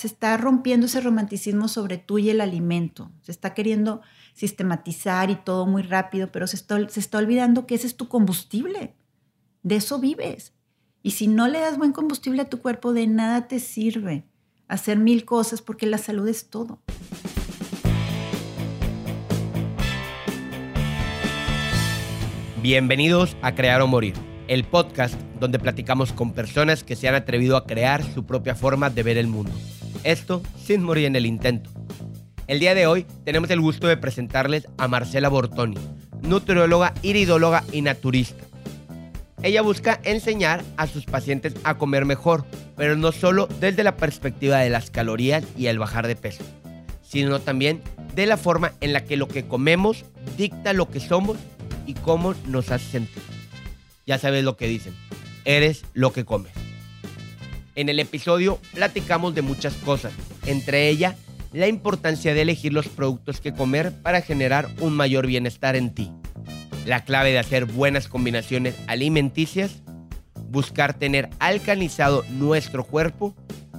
[0.00, 3.10] se está rompiendo ese romanticismo sobre tú y el alimento.
[3.20, 4.00] Se está queriendo
[4.32, 8.08] sistematizar y todo muy rápido, pero se está, se está olvidando que ese es tu
[8.08, 8.94] combustible.
[9.62, 10.54] De eso vives.
[11.02, 14.24] Y si no le das buen combustible a tu cuerpo, de nada te sirve
[14.68, 16.80] hacer mil cosas porque la salud es todo.
[22.62, 24.14] Bienvenidos a Crear o Morir,
[24.48, 28.88] el podcast donde platicamos con personas que se han atrevido a crear su propia forma
[28.88, 29.52] de ver el mundo.
[30.04, 31.70] Esto sin morir en el intento.
[32.46, 35.76] El día de hoy tenemos el gusto de presentarles a Marcela Bortoni,
[36.22, 38.44] nutrióloga, iridóloga y naturista.
[39.42, 42.44] Ella busca enseñar a sus pacientes a comer mejor,
[42.76, 46.44] pero no solo desde la perspectiva de las calorías y el bajar de peso,
[47.02, 47.82] sino también
[48.14, 50.04] de la forma en la que lo que comemos
[50.36, 51.38] dicta lo que somos
[51.86, 53.22] y cómo nos hace sentir.
[54.06, 54.94] Ya sabes lo que dicen,
[55.44, 56.52] eres lo que comes.
[57.80, 60.12] En el episodio platicamos de muchas cosas,
[60.44, 61.16] entre ellas
[61.50, 66.12] la importancia de elegir los productos que comer para generar un mayor bienestar en ti.
[66.84, 69.80] La clave de hacer buenas combinaciones alimenticias,
[70.50, 73.34] buscar tener alcanizado nuestro cuerpo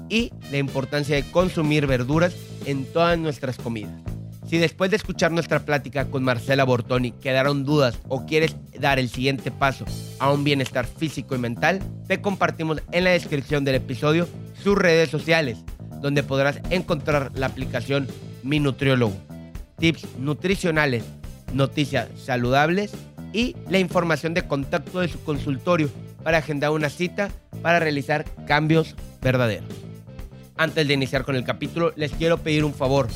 [0.09, 2.35] y la importancia de consumir verduras
[2.65, 4.01] en todas nuestras comidas.
[4.51, 9.07] Si después de escuchar nuestra plática con Marcela Bortoni quedaron dudas o quieres dar el
[9.07, 9.85] siguiente paso
[10.19, 14.27] a un bienestar físico y mental, te compartimos en la descripción del episodio
[14.61, 15.59] sus redes sociales,
[16.01, 18.09] donde podrás encontrar la aplicación
[18.43, 19.15] Mi Nutriólogo,
[19.77, 21.05] tips nutricionales,
[21.53, 22.91] noticias saludables
[23.31, 25.89] y la información de contacto de su consultorio
[26.25, 27.29] para agendar una cita
[27.61, 29.69] para realizar cambios verdaderos.
[30.57, 33.07] Antes de iniciar con el capítulo, les quiero pedir un favor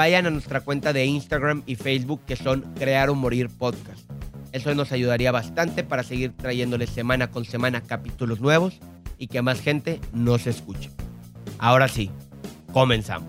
[0.00, 4.10] vayan a nuestra cuenta de Instagram y Facebook que son Crear o Morir Podcast.
[4.50, 8.80] Eso nos ayudaría bastante para seguir trayéndoles semana con semana capítulos nuevos
[9.18, 10.90] y que más gente nos escuche.
[11.58, 12.10] Ahora sí,
[12.72, 13.28] comenzamos.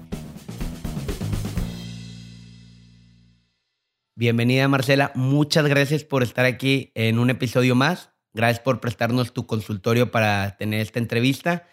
[4.15, 8.11] Bienvenida Marcela, muchas gracias por estar aquí en un episodio más.
[8.33, 11.67] Gracias por prestarnos tu consultorio para tener esta entrevista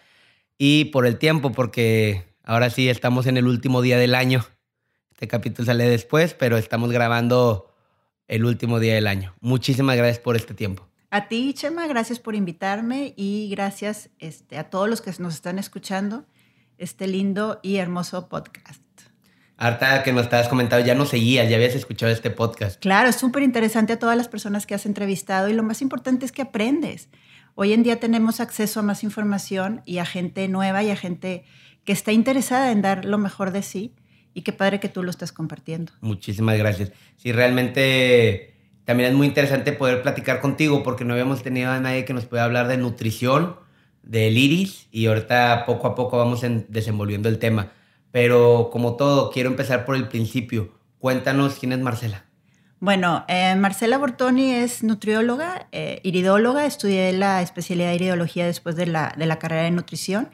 [0.57, 4.45] y por el tiempo, porque ahora sí estamos en el último día del año
[5.19, 7.69] este capítulo sale después, pero estamos grabando
[8.29, 9.35] el último día del año.
[9.41, 10.87] Muchísimas gracias por este tiempo.
[11.11, 15.59] A ti, Chema, gracias por invitarme y gracias este, a todos los que nos están
[15.59, 16.23] escuchando
[16.77, 18.81] este lindo y hermoso podcast.
[19.57, 22.79] Harta que nos estabas comentando, ya no seguías, ya habías escuchado este podcast.
[22.79, 26.25] Claro, es súper interesante a todas las personas que has entrevistado y lo más importante
[26.25, 27.09] es que aprendes.
[27.55, 31.43] Hoy en día tenemos acceso a más información y a gente nueva y a gente
[31.83, 33.93] que está interesada en dar lo mejor de sí
[34.33, 35.91] y qué padre que tú lo estás compartiendo.
[36.01, 36.91] Muchísimas gracias.
[37.17, 38.53] Sí, realmente
[38.85, 42.25] también es muy interesante poder platicar contigo porque no habíamos tenido a nadie que nos
[42.25, 43.55] pueda hablar de nutrición,
[44.03, 47.71] del iris y ahorita poco a poco vamos desenvolviendo el tema.
[48.11, 50.73] Pero como todo, quiero empezar por el principio.
[50.97, 52.25] Cuéntanos quién es Marcela.
[52.79, 58.87] Bueno, eh, Marcela Bortoni es nutrióloga, eh, iridóloga, estudié la especialidad de iridología después de
[58.87, 60.29] la, de la carrera de nutrición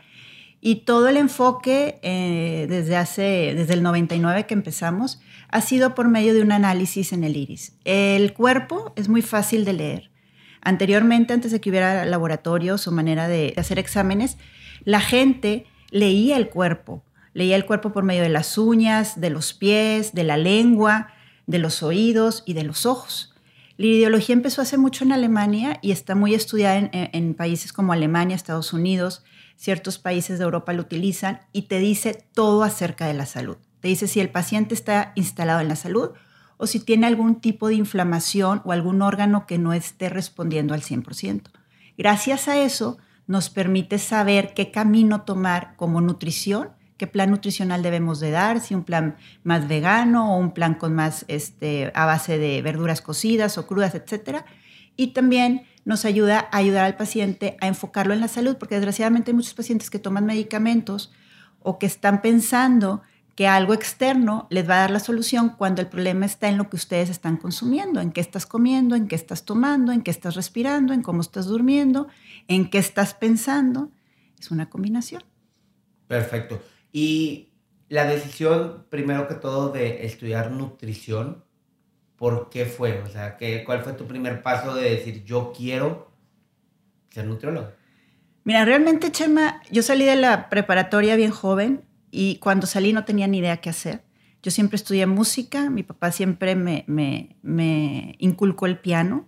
[0.65, 6.07] y todo el enfoque eh, desde hace, desde el 99 que empezamos, ha sido por
[6.07, 7.77] medio de un análisis en el iris.
[7.83, 10.11] El cuerpo es muy fácil de leer.
[10.61, 14.39] Anteriormente, antes de que hubiera laboratorios o manera de hacer exámenes,
[14.85, 17.03] la gente leía el cuerpo.
[17.33, 21.13] Leía el cuerpo por medio de las uñas, de los pies, de la lengua,
[21.45, 23.35] de los oídos y de los ojos.
[23.77, 27.93] La ideología empezó hace mucho en Alemania y está muy estudiada en, en países como
[27.93, 29.23] Alemania, Estados Unidos,
[29.55, 33.57] ciertos países de Europa lo utilizan y te dice todo acerca de la salud.
[33.79, 36.11] Te dice si el paciente está instalado en la salud
[36.57, 40.81] o si tiene algún tipo de inflamación o algún órgano que no esté respondiendo al
[40.81, 41.43] 100%.
[41.97, 48.19] Gracias a eso nos permite saber qué camino tomar como nutrición, qué plan nutricional debemos
[48.19, 52.37] de dar, si un plan más vegano o un plan con más este, a base
[52.37, 54.43] de verduras cocidas o crudas, etc.
[54.95, 59.31] Y también nos ayuda a ayudar al paciente a enfocarlo en la salud, porque desgraciadamente
[59.31, 61.13] hay muchos pacientes que toman medicamentos
[61.61, 63.03] o que están pensando
[63.35, 66.69] que algo externo les va a dar la solución cuando el problema está en lo
[66.69, 70.35] que ustedes están consumiendo, en qué estás comiendo, en qué estás tomando, en qué estás
[70.35, 72.07] respirando, en cómo estás durmiendo,
[72.47, 73.91] en qué estás pensando.
[74.39, 75.23] Es una combinación.
[76.07, 76.61] Perfecto.
[76.93, 77.49] Y
[77.89, 81.44] la decisión, primero que todo, de estudiar nutrición,
[82.17, 83.01] ¿por qué fue?
[83.01, 86.11] O sea, ¿qué, ¿cuál fue tu primer paso de decir yo quiero
[87.09, 87.71] ser nutriólogo?
[88.43, 93.27] Mira, realmente, Chema, yo salí de la preparatoria bien joven y cuando salí no tenía
[93.27, 94.03] ni idea qué hacer.
[94.43, 99.27] Yo siempre estudié música, mi papá siempre me, me, me inculcó el piano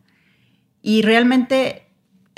[0.83, 1.87] y realmente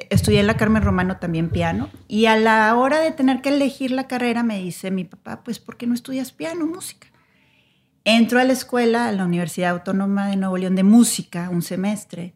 [0.10, 3.92] estudié en la Carmen Romano también piano y a la hora de tener que elegir
[3.92, 7.08] la carrera me dice mi papá, pues ¿por qué no estudias piano, música?
[8.12, 12.34] Entro a la escuela, a la Universidad Autónoma de Nuevo León de Música, un semestre,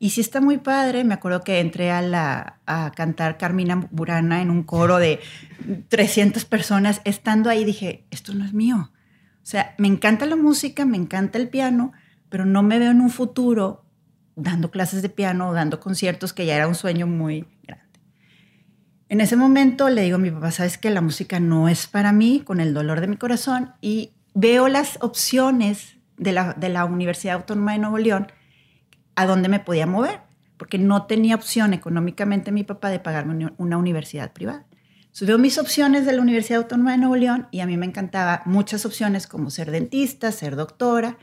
[0.00, 1.04] y sí está muy padre.
[1.04, 5.20] Me acuerdo que entré a, la, a cantar Carmina Burana en un coro de
[5.86, 7.00] 300 personas.
[7.04, 8.90] Estando ahí dije, esto no es mío.
[8.90, 11.92] O sea, me encanta la música, me encanta el piano,
[12.28, 13.84] pero no me veo en un futuro
[14.34, 18.00] dando clases de piano, dando conciertos, que ya era un sueño muy grande.
[19.08, 22.10] En ese momento le digo a mi papá, sabes que la música no es para
[22.10, 27.72] mí, con el dolor de mi corazón, y veo las opciones de la, Universidad Autónoma
[27.72, 28.30] de Nuevo León
[29.16, 30.20] a dónde me podía mover,
[30.56, 34.66] porque no tenía opción económicamente mi papá de pagarme una universidad privada.
[35.14, 37.86] Entonces veo mis opciones de la Universidad Autónoma de Nuevo León y a mí me
[37.86, 41.18] encantaba muchas opciones como ser dentista, ser doctora,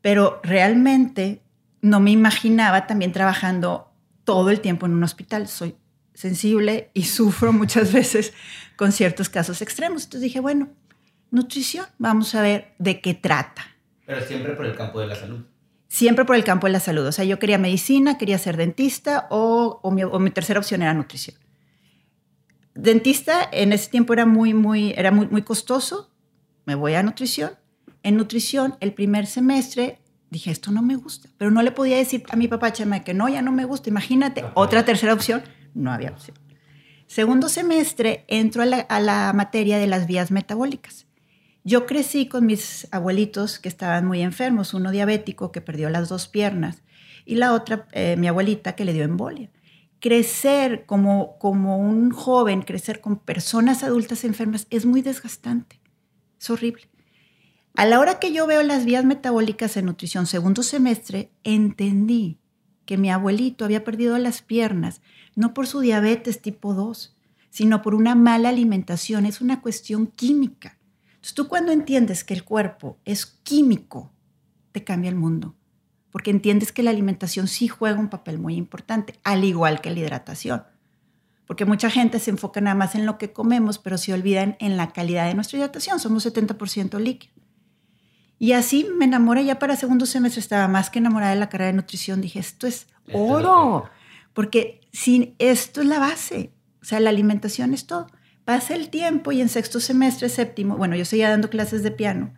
[0.00, 1.42] pero realmente
[1.80, 3.92] no me imaginaba también trabajando
[4.22, 5.48] todo el tiempo en un hospital.
[5.48, 5.74] Soy
[6.14, 8.32] sensible y sufro muchas veces
[8.76, 10.04] con ciertos casos extremos.
[10.04, 10.68] Entonces dije, bueno,
[11.32, 13.66] nutrición, vamos a ver de qué trata.
[14.06, 15.44] Pero siempre por el campo de la salud
[15.92, 17.06] siempre por el campo de la salud.
[17.06, 21.36] O sea, yo quería medicina, quería ser dentista o, mi, tercera opción era nutrición.
[22.74, 26.10] Dentista en ese tiempo era muy, muy, era muy, muy costoso.
[26.64, 27.50] Me voy a nutrición.
[28.02, 29.98] En nutrición, el primer semestre,
[30.30, 31.28] dije, esto no me gusta.
[31.36, 33.90] Pero no le podía decir a mi papá, Chema, que no, ya no me gusta.
[33.90, 35.42] Imagínate, otra tercera opción.
[35.74, 36.38] No había opción.
[37.06, 41.01] Segundo semestre, entro a la materia de las vías metabólicas.
[41.64, 46.26] Yo crecí con mis abuelitos que estaban muy enfermos, uno diabético que perdió las dos
[46.26, 46.82] piernas
[47.24, 49.50] y la otra, eh, mi abuelita, que le dio embolia.
[50.00, 55.80] Crecer como, como un joven, crecer con personas adultas enfermas es muy desgastante,
[56.40, 56.90] es horrible.
[57.76, 62.38] A la hora que yo veo las vías metabólicas en nutrición segundo semestre, entendí
[62.84, 65.00] que mi abuelito había perdido las piernas,
[65.36, 67.16] no por su diabetes tipo 2,
[67.50, 70.76] sino por una mala alimentación, es una cuestión química.
[71.22, 74.10] Entonces tú cuando entiendes que el cuerpo es químico,
[74.72, 75.54] te cambia el mundo,
[76.10, 80.00] porque entiendes que la alimentación sí juega un papel muy importante, al igual que la
[80.00, 80.64] hidratación.
[81.46, 84.76] Porque mucha gente se enfoca nada más en lo que comemos, pero se olvidan en
[84.76, 86.00] la calidad de nuestra hidratación.
[86.00, 87.34] Somos 70% líquido.
[88.40, 91.68] Y así me enamoré, ya para segundo semestre estaba más que enamorada de la carrera
[91.68, 92.20] de nutrición.
[92.20, 93.88] Dije, esto es oro,
[94.32, 96.52] porque sin esto es la base.
[96.80, 98.08] O sea, la alimentación es todo.
[98.44, 102.34] Pasa el tiempo y en sexto semestre, séptimo, bueno, yo seguía dando clases de piano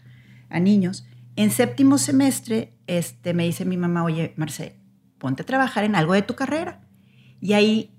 [0.50, 1.06] a niños.
[1.36, 4.74] En séptimo semestre, este, me dice mi mamá, oye, Marcel,
[5.18, 6.86] ponte a trabajar en algo de tu carrera.
[7.40, 7.94] Y ahí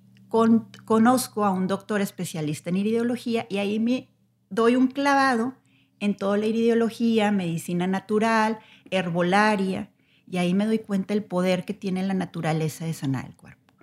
[0.86, 4.10] conozco a un doctor especialista en irideología y ahí me
[4.50, 5.56] doy un clavado
[6.00, 8.60] en toda la irideología, medicina natural,
[8.92, 9.92] herbolaria,
[10.30, 13.74] y ahí me doy cuenta el poder que tiene la naturaleza de sanar el cuerpo.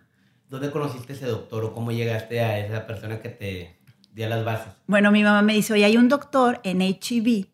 [0.49, 3.82] ¿Dónde conociste ese doctor o cómo llegaste a esa persona que te
[4.13, 4.73] Día las bases.
[4.87, 7.47] Bueno, mi mamá me dice, oye, hay un doctor en HIV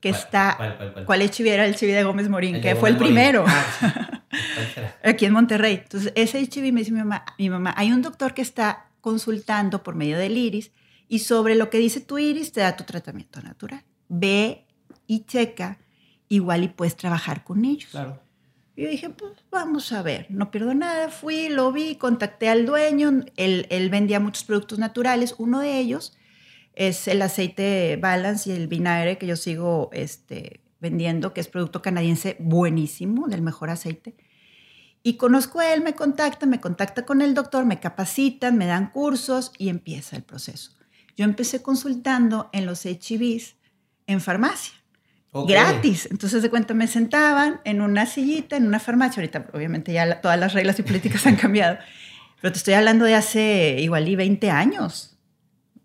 [0.00, 0.54] que está...
[0.56, 1.04] ¿Cuál, cuál, cuál?
[1.06, 2.60] ¿Cuál HIV era el HIV de Gómez Morín?
[2.60, 3.44] que fue el primero.
[3.46, 4.22] Ah,
[5.04, 5.80] Aquí en Monterrey.
[5.82, 9.82] Entonces, ese HIV me dice mi mamá, mi mamá, hay un doctor que está consultando
[9.82, 10.72] por medio del iris
[11.08, 13.82] y sobre lo que dice tu iris te da tu tratamiento natural.
[14.08, 14.66] Ve
[15.06, 15.78] y checa,
[16.28, 17.90] igual y puedes trabajar con ellos.
[17.90, 18.20] Claro.
[18.76, 21.08] Yo dije, pues vamos a ver, no pierdo nada.
[21.08, 23.24] Fui, lo vi, contacté al dueño.
[23.36, 25.34] Él, él vendía muchos productos naturales.
[25.38, 26.16] Uno de ellos
[26.74, 31.80] es el aceite Balance y el vinagre que yo sigo este, vendiendo, que es producto
[31.80, 34.14] canadiense buenísimo, del mejor aceite.
[35.02, 38.90] Y conozco a él, me contacta, me contacta con el doctor, me capacitan, me dan
[38.90, 40.72] cursos y empieza el proceso.
[41.16, 43.56] Yo empecé consultando en los HIVs
[44.06, 44.74] en farmacia.
[45.44, 46.08] Gratis.
[46.10, 49.20] Entonces, de cuenta, me sentaban en una sillita, en una farmacia.
[49.20, 51.78] Ahorita, obviamente, ya todas las reglas y políticas han cambiado.
[52.40, 55.16] Pero te estoy hablando de hace igual y 20 años.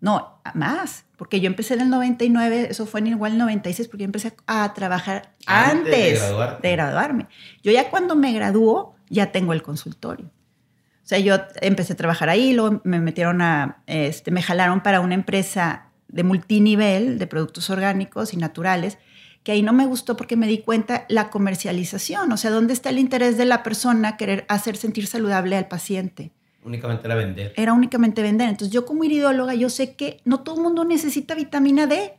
[0.00, 1.04] No, más.
[1.16, 4.34] Porque yo empecé en el 99, eso fue en igual el 96, porque yo empecé
[4.46, 6.20] a trabajar antes,
[6.60, 7.28] de, graduarme.
[7.62, 10.26] Yo ya cuando me graduó, ya tengo el consultorio.
[10.26, 15.00] O sea, yo empecé a trabajar ahí, luego me metieron a, este, me jalaron para
[15.00, 18.98] una empresa de multinivel de productos orgánicos y naturales
[19.42, 22.90] que ahí no me gustó porque me di cuenta la comercialización, o sea, ¿dónde está
[22.90, 26.30] el interés de la persona querer hacer sentir saludable al paciente?
[26.64, 27.52] Únicamente era vender.
[27.56, 28.48] Era únicamente vender.
[28.48, 32.14] Entonces yo como iridóloga, yo sé que no todo el mundo necesita vitamina D.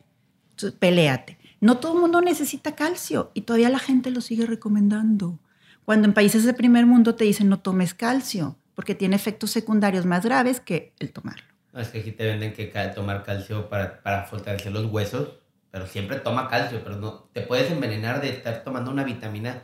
[0.52, 1.38] Entonces, peléate.
[1.62, 5.40] No todo el mundo necesita calcio y todavía la gente lo sigue recomendando.
[5.86, 10.06] Cuando en países de primer mundo te dicen no tomes calcio porque tiene efectos secundarios
[10.06, 11.46] más graves que el tomarlo.
[11.72, 15.43] No, es que aquí te venden que tomar calcio para, para fortalecer los huesos
[15.74, 19.64] pero siempre toma calcio, pero no te puedes envenenar de estar tomando una vitamina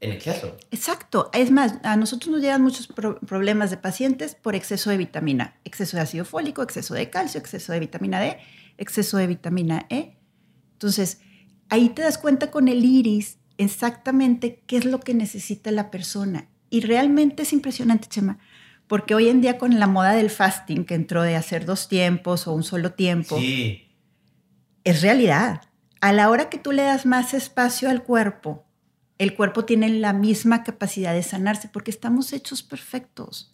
[0.00, 0.56] en exceso.
[0.72, 1.30] Exacto.
[1.32, 5.98] Es más, a nosotros nos llegan muchos problemas de pacientes por exceso de vitamina, exceso
[5.98, 8.38] de ácido fólico, exceso de calcio, exceso de vitamina D,
[8.76, 10.16] exceso de vitamina E.
[10.72, 11.20] Entonces,
[11.68, 16.48] ahí te das cuenta con el iris exactamente qué es lo que necesita la persona.
[16.70, 18.40] Y realmente es impresionante, Chema,
[18.88, 22.48] porque hoy en día con la moda del fasting que entró de hacer dos tiempos
[22.48, 23.38] o un solo tiempo,
[24.86, 25.62] es realidad.
[26.00, 28.64] A la hora que tú le das más espacio al cuerpo,
[29.18, 33.52] el cuerpo tiene la misma capacidad de sanarse porque estamos hechos perfectos.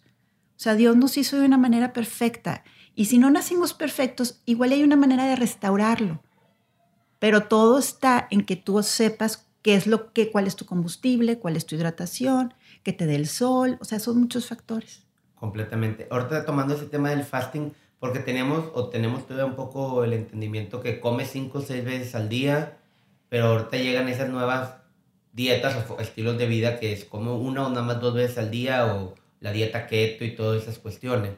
[0.55, 2.63] O sea, Dios nos hizo de una manera perfecta.
[2.93, 6.21] Y si no nacimos perfectos, igual hay una manera de restaurarlo.
[7.17, 11.39] Pero todo está en que tú sepas qué es lo que, cuál es tu combustible,
[11.39, 13.79] cuál es tu hidratación, que te dé el sol.
[13.81, 15.01] O sea, son muchos factores.
[15.33, 16.07] Completamente.
[16.11, 20.81] Ahorita tomando ese tema del fasting, porque tenemos o tenemos todavía un poco el entendimiento
[20.81, 22.79] que comes cinco o seis veces al día,
[23.29, 24.73] pero ahorita llegan esas nuevas
[25.31, 28.51] dietas o estilos de vida que es como una o nada más dos veces al
[28.51, 31.37] día o la dieta keto y todas esas cuestiones.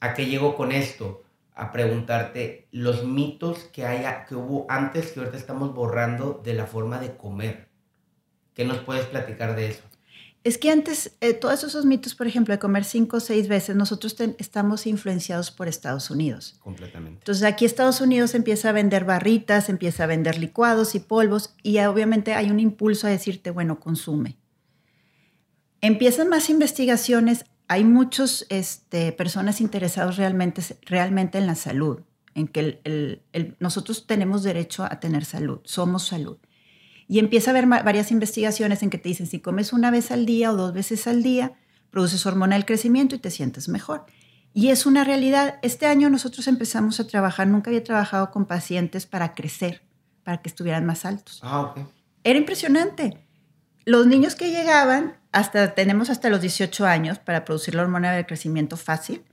[0.00, 1.22] ¿A qué llego con esto?
[1.54, 6.64] A preguntarte los mitos que, haya, que hubo antes que ahorita estamos borrando de la
[6.64, 7.68] forma de comer.
[8.54, 9.82] ¿Qué nos puedes platicar de eso?
[10.42, 13.76] Es que antes, eh, todos esos mitos, por ejemplo, de comer cinco o seis veces,
[13.76, 16.56] nosotros estamos influenciados por Estados Unidos.
[16.60, 17.18] Completamente.
[17.18, 21.78] Entonces aquí Estados Unidos empieza a vender barritas, empieza a vender licuados y polvos y
[21.80, 24.38] obviamente hay un impulso a decirte, bueno, consume.
[25.82, 32.00] Empiezan más investigaciones, hay muchas este, personas interesadas realmente, realmente en la salud,
[32.34, 33.20] en que
[33.58, 36.38] nosotros tenemos derecho a tener salud, somos salud.
[37.10, 40.26] Y empieza a haber varias investigaciones en que te dicen, si comes una vez al
[40.26, 41.54] día o dos veces al día,
[41.90, 44.06] produces hormona del crecimiento y te sientes mejor.
[44.54, 45.58] Y es una realidad.
[45.62, 49.82] Este año nosotros empezamos a trabajar, nunca había trabajado con pacientes para crecer,
[50.22, 51.40] para que estuvieran más altos.
[51.42, 51.80] Ah, ok.
[52.22, 53.18] Era impresionante.
[53.84, 58.24] Los niños que llegaban, hasta tenemos hasta los 18 años para producir la hormona del
[58.24, 59.24] crecimiento fácil.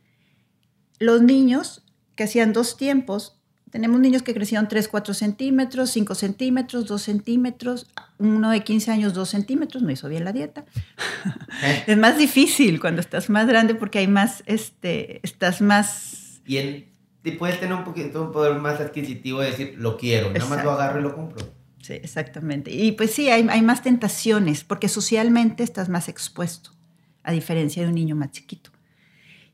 [0.98, 3.40] Los niños que hacían dos tiempos
[3.70, 9.14] tenemos niños que crecieron 3, 4 centímetros, 5 centímetros, 2 centímetros, uno de 15 años
[9.14, 10.66] 2 centímetros, no hizo bien la dieta.
[11.64, 11.84] ¿Eh?
[11.88, 16.42] Es más difícil cuando estás más grande porque hay más, este, estás más...
[16.46, 16.88] Y él
[17.32, 20.72] puedes tener un poquito un poder más adquisitivo de decir, lo quiero, nada más lo
[20.72, 21.46] agarro y lo compro.
[21.82, 22.72] Sí, exactamente.
[22.72, 26.72] Y pues sí, hay, hay más tentaciones porque socialmente estás más expuesto,
[27.24, 28.72] a diferencia de un niño más chiquito.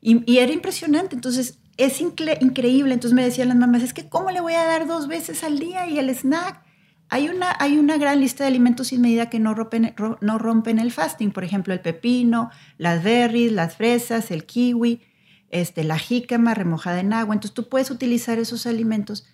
[0.00, 1.14] Y, y era impresionante.
[1.14, 2.94] Entonces, es increíble.
[2.94, 5.58] Entonces me decían las mamás, es que ¿cómo le voy a dar dos veces al
[5.58, 6.62] día y el snack?
[7.08, 10.78] Hay una, hay una gran lista de alimentos sin medida que no rompen, no rompen
[10.78, 11.32] el fasting.
[11.32, 15.02] Por ejemplo, el pepino, las berries, las fresas, el kiwi,
[15.50, 17.34] este, la jícama remojada en agua.
[17.34, 19.26] Entonces tú puedes utilizar esos alimentos,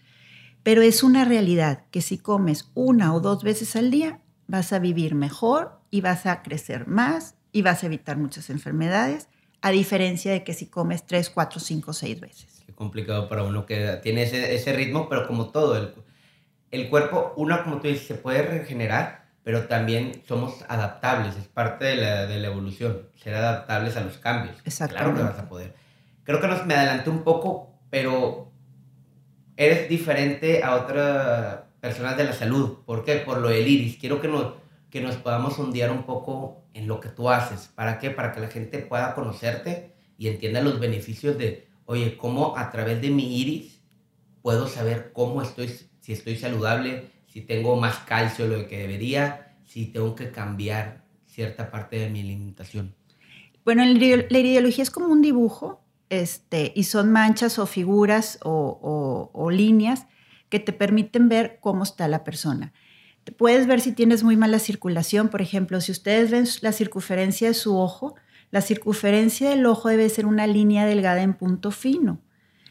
[0.63, 4.79] pero es una realidad que si comes una o dos veces al día, vas a
[4.79, 9.29] vivir mejor y vas a crecer más y vas a evitar muchas enfermedades
[9.63, 12.63] a diferencia de que si comes 3, 4, 5, 6 veces.
[12.67, 15.93] Qué complicado para uno que tiene ese, ese ritmo, pero como todo, el,
[16.71, 21.85] el cuerpo, uno, como tú dices, se puede regenerar, pero también somos adaptables, es parte
[21.85, 24.57] de la, de la evolución, ser adaptables a los cambios.
[24.65, 24.97] Exacto.
[24.97, 25.75] Claro que vas a poder.
[26.25, 28.53] Creo que nos, me adelanté un poco, pero
[29.57, 32.79] eres diferente a otras personas de la salud.
[32.85, 33.17] ¿Por qué?
[33.17, 33.97] Por lo del iris.
[33.97, 34.55] Quiero que nos,
[34.91, 37.71] que nos podamos ondear un poco en lo que tú haces.
[37.75, 38.11] ¿Para qué?
[38.11, 43.01] Para que la gente pueda conocerte y entienda los beneficios de, oye, cómo a través
[43.01, 43.81] de mi iris
[44.43, 45.71] puedo saber cómo estoy,
[46.01, 51.05] si estoy saludable, si tengo más calcio de lo que debería, si tengo que cambiar
[51.27, 52.95] cierta parte de mi alimentación.
[53.65, 59.51] Bueno, la iridología es como un dibujo, este, y son manchas o figuras o, o
[59.51, 60.07] líneas
[60.49, 62.73] que te permiten ver cómo está la persona.
[63.37, 67.55] Puedes ver si tienes muy mala circulación, por ejemplo, si ustedes ven la circunferencia de
[67.55, 68.15] su ojo,
[68.51, 72.21] la circunferencia del ojo debe ser una línea delgada en punto fino.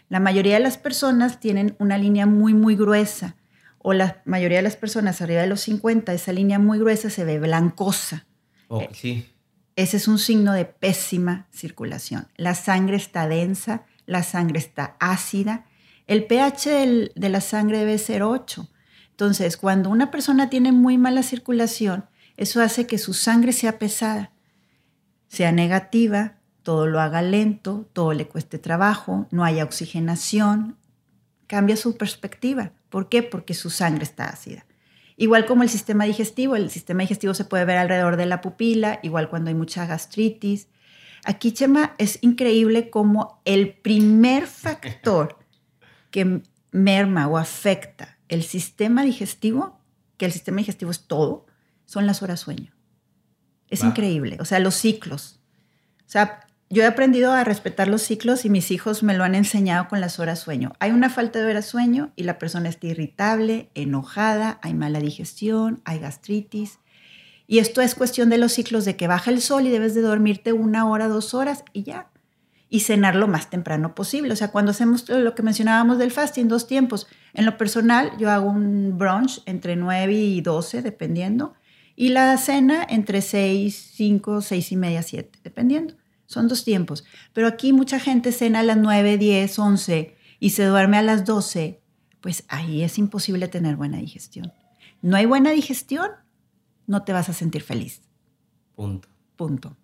[0.10, 3.36] La mayoría de las personas tienen una línea muy, muy gruesa,
[3.78, 7.24] o la mayoría de las personas arriba de los 50, esa línea muy gruesa se
[7.24, 8.26] ve blancosa.
[8.68, 9.30] Oh, sí.
[9.76, 12.28] Ese es un signo de pésima circulación.
[12.36, 15.66] La sangre está densa, la sangre está ácida.
[16.08, 18.68] El pH de la sangre debe ser 8.
[19.20, 22.06] Entonces, cuando una persona tiene muy mala circulación,
[22.38, 24.32] eso hace que su sangre sea pesada,
[25.28, 30.78] sea negativa, todo lo haga lento, todo le cueste trabajo, no haya oxigenación,
[31.48, 32.72] cambia su perspectiva.
[32.88, 33.22] ¿Por qué?
[33.22, 34.66] Porque su sangre está ácida.
[35.18, 39.02] Igual como el sistema digestivo, el sistema digestivo se puede ver alrededor de la pupila,
[39.04, 40.70] igual cuando hay mucha gastritis.
[41.26, 45.40] Aquí, Chema, es increíble como el primer factor
[46.10, 49.80] que merma o afecta el sistema digestivo,
[50.18, 51.46] que el sistema digestivo es todo,
[51.86, 52.72] son las horas sueño.
[53.70, 55.40] Es increíble, o sea, los ciclos.
[56.00, 59.36] O sea, yo he aprendido a respetar los ciclos y mis hijos me lo han
[59.36, 60.74] enseñado con las horas sueño.
[60.80, 65.82] Hay una falta de horas sueño y la persona está irritable, enojada, hay mala digestión,
[65.84, 66.80] hay gastritis.
[67.48, 70.02] Y esto es cuestión de los ciclos de que baja el sol y debes de
[70.02, 72.10] dormirte una hora, dos horas y ya.
[72.70, 74.32] Y cenar lo más temprano posible.
[74.32, 77.08] O sea, cuando hacemos lo que mencionábamos del fasting, dos tiempos.
[77.34, 81.56] En lo personal, yo hago un brunch entre 9 y 12, dependiendo.
[81.96, 85.96] Y la cena entre 6, 5, 6 y media, 7, dependiendo.
[86.28, 87.04] Son dos tiempos.
[87.34, 91.26] Pero aquí mucha gente cena a las 9, 10, 11 y se duerme a las
[91.26, 91.82] 12.
[92.22, 94.54] Pues ahí es imposible tener buena digestión.
[95.02, 96.10] No hay buena digestión,
[96.86, 98.02] no te vas a sentir feliz.
[98.76, 99.10] Punto.
[99.36, 99.76] Punto.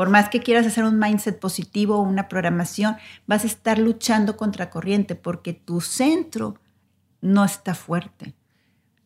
[0.00, 4.34] Por más que quieras hacer un mindset positivo o una programación, vas a estar luchando
[4.38, 6.54] contra corriente porque tu centro
[7.20, 8.32] no está fuerte.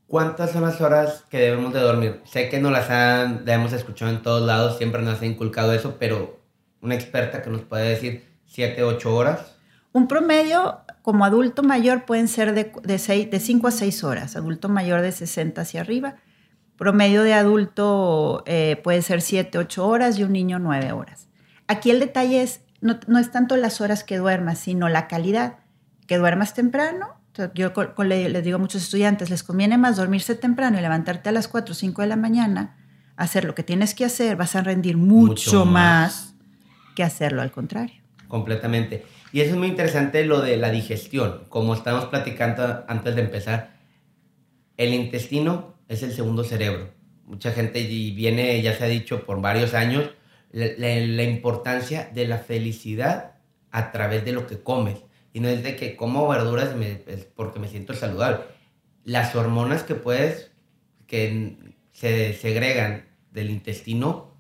[0.07, 2.21] ¿Cuántas son las horas que debemos de dormir?
[2.23, 5.97] Sé que no las han, hemos escuchado en todos lados, siempre nos ha inculcado eso,
[5.99, 6.39] pero
[6.81, 9.57] una experta que nos puede decir 7, 8 horas.
[9.93, 14.69] Un promedio como adulto mayor pueden ser de, de, de 5 a 6 horas, adulto
[14.69, 16.15] mayor de 60 hacia arriba.
[16.77, 21.29] Promedio de adulto eh, puede ser 7, 8 horas y un niño 9 horas.
[21.69, 25.59] Aquí el detalle es, no, no, es tanto las horas que duermas, sino la calidad.
[26.07, 27.15] Que duermas temprano.
[27.55, 27.73] Yo
[28.05, 31.73] les digo a muchos estudiantes, les conviene más dormirse temprano y levantarte a las 4
[31.73, 32.77] o 5 de la mañana,
[33.17, 36.35] hacer lo que tienes que hacer, vas a rendir mucho, más
[36.95, 38.01] que hacerlo al contrario.
[38.29, 39.05] Completamente.
[39.33, 41.43] Y eso es muy interesante lo de la digestión.
[41.49, 43.71] Como estamos platicando antes de empezar,
[44.77, 46.91] el intestino es el segundo cerebro.
[47.27, 50.11] Mucha gente y viene, ya se ha dicho por varios años,
[50.53, 53.33] la, importancia de la felicidad
[53.71, 54.99] a través de lo que comes.
[55.33, 56.75] Y no es de que como verduras
[57.35, 58.41] porque me siento saludable.
[59.05, 60.53] Las hormonas que puedes,
[61.07, 61.57] que
[61.93, 64.35] se segregan del intestino,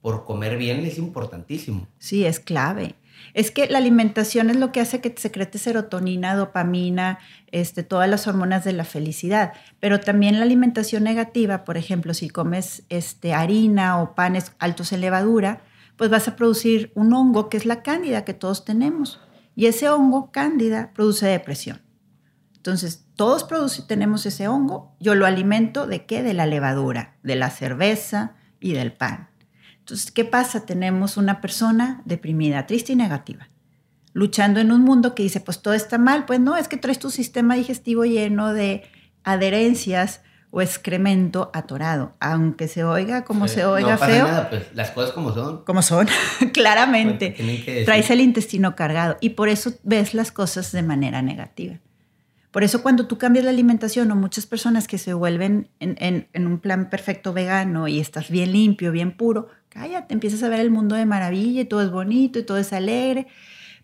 [0.00, 1.88] por comer bien es importantísimo.
[1.98, 2.94] Sí, es clave.
[3.34, 7.18] Es que la alimentación es lo que hace que te secrete serotonina, dopamina,
[7.50, 9.52] este, todas las hormonas de la felicidad.
[9.80, 15.00] Pero también la alimentación negativa, por ejemplo, si comes este, harina o panes altos en
[15.00, 15.62] levadura,
[15.96, 19.20] pues vas a producir un hongo que es la cándida que todos tenemos.
[19.56, 21.82] Y ese hongo cándida produce depresión.
[22.56, 23.46] Entonces, todos
[23.86, 24.96] tenemos ese hongo.
[25.00, 26.22] Yo lo alimento de qué?
[26.22, 29.28] De la levadura, de la cerveza y del pan.
[29.84, 30.64] Entonces, ¿qué pasa?
[30.64, 33.50] Tenemos una persona deprimida, triste y negativa,
[34.14, 36.24] luchando en un mundo que dice, pues todo está mal.
[36.24, 38.84] Pues no, es que traes tu sistema digestivo lleno de
[39.24, 44.26] adherencias o excremento atorado, aunque se oiga como se oiga no pasa feo.
[44.26, 45.64] Nada, pues las cosas como son.
[45.64, 46.08] Como son,
[46.54, 47.34] claramente.
[47.36, 51.78] Pues, traes el intestino cargado y por eso ves las cosas de manera negativa.
[52.52, 56.46] Por eso cuando tú cambias la alimentación o muchas personas que se vuelven en, en
[56.46, 60.70] un plan perfecto vegano y estás bien limpio, bien puro, cállate, empiezas a ver el
[60.70, 63.26] mundo de maravilla y todo es bonito y todo es alegre.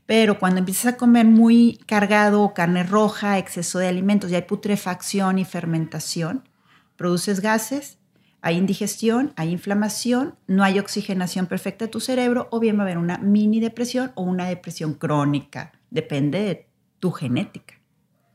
[0.07, 5.39] Pero cuando empiezas a comer muy cargado, carne roja, exceso de alimentos, y hay putrefacción
[5.39, 6.49] y fermentación,
[6.97, 7.99] produces gases,
[8.41, 12.85] hay indigestión, hay inflamación, no hay oxigenación perfecta de tu cerebro, o bien va a
[12.87, 15.73] haber una mini depresión o una depresión crónica.
[15.91, 16.67] Depende de
[16.99, 17.75] tu genética.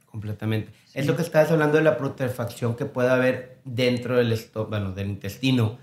[0.05, 0.71] Completamente.
[0.93, 4.39] Es lo que estabas hablando de la putrefacción que puede haber dentro del,
[4.69, 5.77] bueno, del intestino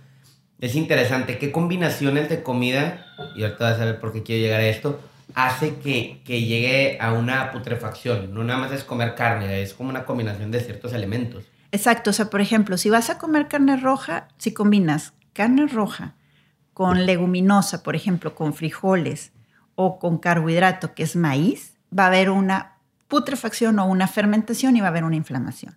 [0.62, 1.38] es interesante.
[1.38, 3.05] ¿Qué combinaciones de comida,
[3.37, 5.01] y ahorita vas a ver por qué quiero llegar a esto,
[5.35, 8.33] hace que, que llegue a una putrefacción?
[8.33, 11.44] No nada más es comer carne, es como una combinación de ciertos elementos.
[11.72, 16.14] Exacto, o sea, por ejemplo, si vas a comer carne roja, si combinas carne roja
[16.75, 19.33] con leguminosa, por ejemplo, con frijoles
[19.75, 22.77] o con carbohidrato, que es maíz, va a haber una
[23.09, 25.77] putrefacción o una fermentación y va a haber una inflamación.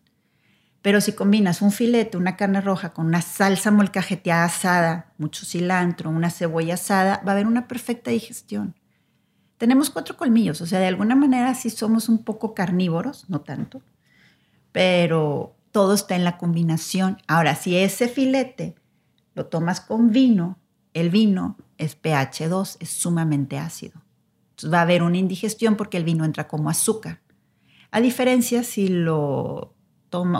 [0.85, 6.11] Pero si combinas un filete, una carne roja con una salsa molcajeteada asada, mucho cilantro,
[6.11, 8.75] una cebolla asada, va a haber una perfecta digestión.
[9.57, 13.81] Tenemos cuatro colmillos, o sea, de alguna manera sí somos un poco carnívoros, no tanto,
[14.71, 17.17] pero todo está en la combinación.
[17.25, 18.75] Ahora, si ese filete
[19.33, 20.59] lo tomas con vino,
[20.93, 24.03] el vino es pH 2, es sumamente ácido.
[24.51, 27.21] Entonces va a haber una indigestión porque el vino entra como azúcar.
[27.89, 29.74] A diferencia si lo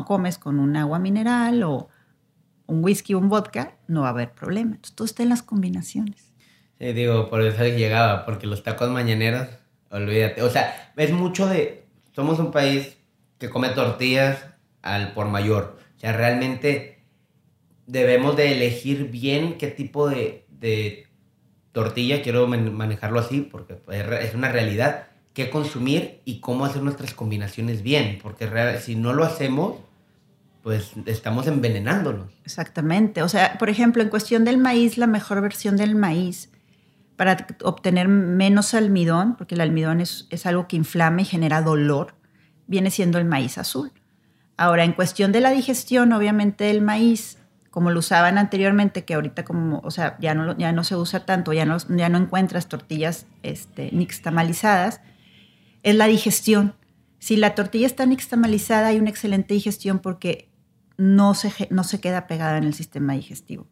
[0.06, 1.90] comes con un agua mineral o
[2.68, 4.76] un whisky o un vodka, no va a haber problema.
[4.76, 6.32] Entonces, todo está en las combinaciones.
[6.80, 9.48] Sí, digo, por eso llegaba, porque los tacos mañaneros,
[9.90, 10.42] olvídate.
[10.42, 11.86] O sea, es mucho de.
[12.14, 12.98] Somos un país
[13.38, 14.46] que come tortillas
[14.82, 15.78] al por mayor.
[15.96, 17.04] O sea, realmente
[17.88, 21.08] debemos de elegir bien qué tipo de, de
[21.72, 23.78] tortilla, quiero manejarlo así, porque
[24.22, 29.26] es una realidad qué consumir y cómo hacer nuestras combinaciones bien, porque si no lo
[29.26, 29.76] hacemos,
[30.64, 32.32] pues estamos envenenándolos.
[32.46, 33.22] Exactamente.
[33.22, 36.50] O sea, por ejemplo, en cuestión del maíz, la mejor versión del maíz
[37.18, 42.16] para obtener menos almidón, porque el almidón es, es algo que inflama y genera dolor,
[42.68, 43.92] viene siendo el maíz azul.
[44.58, 47.40] Ahora, en cuestión de la digestión, obviamente el maíz,
[47.72, 51.26] como lo usaban anteriormente, que ahorita como, o sea, ya no, ya no se usa
[51.26, 55.02] tanto, ya no, ya no encuentras tortillas este, nixtamalizadas,
[55.86, 56.74] es la digestión.
[57.20, 60.50] Si la tortilla está nixtamalizada, hay una excelente digestión porque
[60.98, 63.68] no se, no se queda pegada en el sistema digestivo.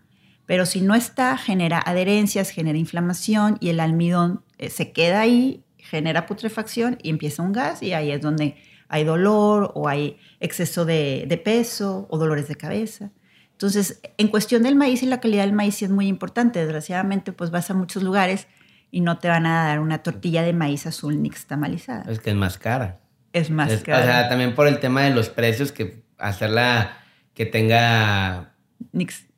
[0.45, 5.63] Pero si no está, genera adherencias, genera inflamación y el almidón eh, se queda ahí,
[5.77, 8.57] genera putrefacción y empieza un gas y ahí es donde
[8.89, 13.11] hay dolor o hay exceso de, peso o dolores de cabeza.
[13.53, 16.59] Entonces, en cuestión del maíz y la calidad del maíz es muy importante.
[16.59, 18.47] Desgraciadamente, pues vas a muchos lugares
[18.93, 22.11] y no te van a dar una tortilla de maíz azul nixtamalizada.
[22.11, 22.99] Es que es más cara.
[23.33, 23.99] Es más cara.
[23.99, 26.99] O sea, también por el tema de los precios, que hacerla
[27.33, 28.53] que tenga...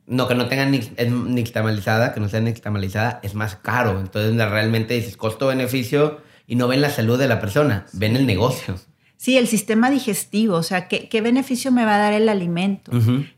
[0.07, 4.01] No, que no tenga nixtamalizada, que no sea nixtamalizada, es más caro.
[4.01, 8.75] Entonces, realmente dices costo-beneficio y no ven la salud de la persona, ven el negocio.
[9.17, 12.91] Sí, el sistema digestivo, o sea, ¿qué, qué beneficio me va a dar el alimento?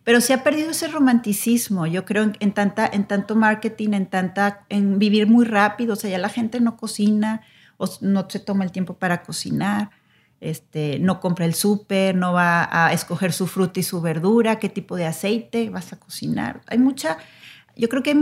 [0.04, 4.66] Pero se ha perdido ese romanticismo, yo creo, en, tanta, en tanto marketing, en, tanta,
[4.70, 7.42] en vivir muy rápido, o sea, ya la gente no cocina
[7.78, 9.92] o no se toma el tiempo para cocinar,
[10.42, 14.70] este, no compra el súper, no va a escoger su fruta y su verdura, qué
[14.70, 16.62] tipo de aceite vas a cocinar.
[16.68, 17.18] Hay mucha,
[17.76, 18.16] yo creo que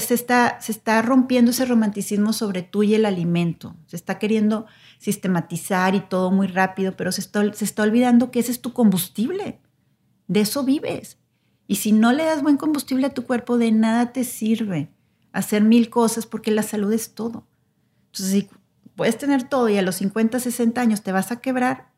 [0.00, 4.66] se, está, se está rompiendo ese romanticismo sobre tú y el alimento, se está queriendo
[5.02, 8.72] sistematizar y todo muy rápido, pero se está, se está olvidando que ese es tu
[8.72, 9.58] combustible.
[10.28, 11.18] De eso vives.
[11.66, 14.90] Y si no le das buen combustible a tu cuerpo, de nada te sirve
[15.32, 17.48] hacer mil cosas porque la salud es todo.
[18.12, 18.50] Entonces, si
[18.94, 21.90] puedes tener todo y a los 50, 60 años te vas a quebrar,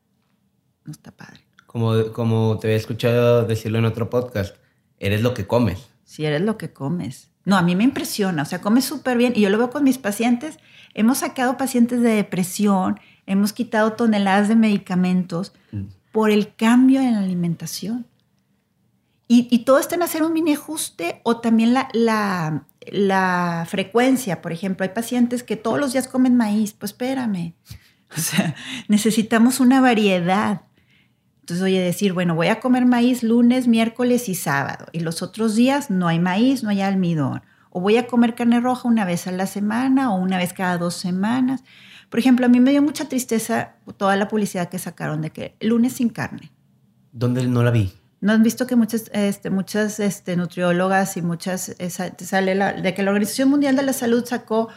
[0.87, 1.40] no está padre.
[1.67, 4.57] Como, como te había escuchado decirlo en otro podcast,
[4.99, 5.90] eres lo que comes.
[6.05, 7.29] Si eres lo que comes.
[7.45, 9.85] No, a mí me impresiona, o sea, comes súper bien y yo lo veo con
[9.85, 10.59] mis pacientes
[10.94, 15.83] Hemos sacado pacientes de depresión, hemos quitado toneladas de medicamentos mm.
[16.12, 18.07] por el cambio en la alimentación.
[19.26, 24.40] Y, todo está en hacer un mini ajuste o también la, la, la, frecuencia.
[24.40, 26.72] Por ejemplo, hay pacientes que todos los días comen maíz.
[26.74, 27.54] Pues espérame.
[28.16, 28.54] O sea,
[28.88, 30.62] necesitamos una variedad.
[31.40, 34.87] Entonces, oye, decir, bueno, voy a comer maíz lunes, miércoles y sábado.
[34.92, 37.42] Y los otros días no hay maíz, no hay almidón
[37.76, 40.78] o voy a comer carne roja una vez a la semana o una vez cada
[40.78, 41.64] dos semanas.
[42.08, 45.56] Por ejemplo, a mí me dio mucha tristeza toda la publicidad que sacaron de que
[45.60, 46.52] lunes sin carne.
[47.10, 47.92] ¿Dónde no la vi?
[48.20, 51.74] ¿No han visto que muchas, este, muchas este, nutriólogas y muchas,
[52.18, 54.68] sale de que la Organización Mundial de la Salud sacó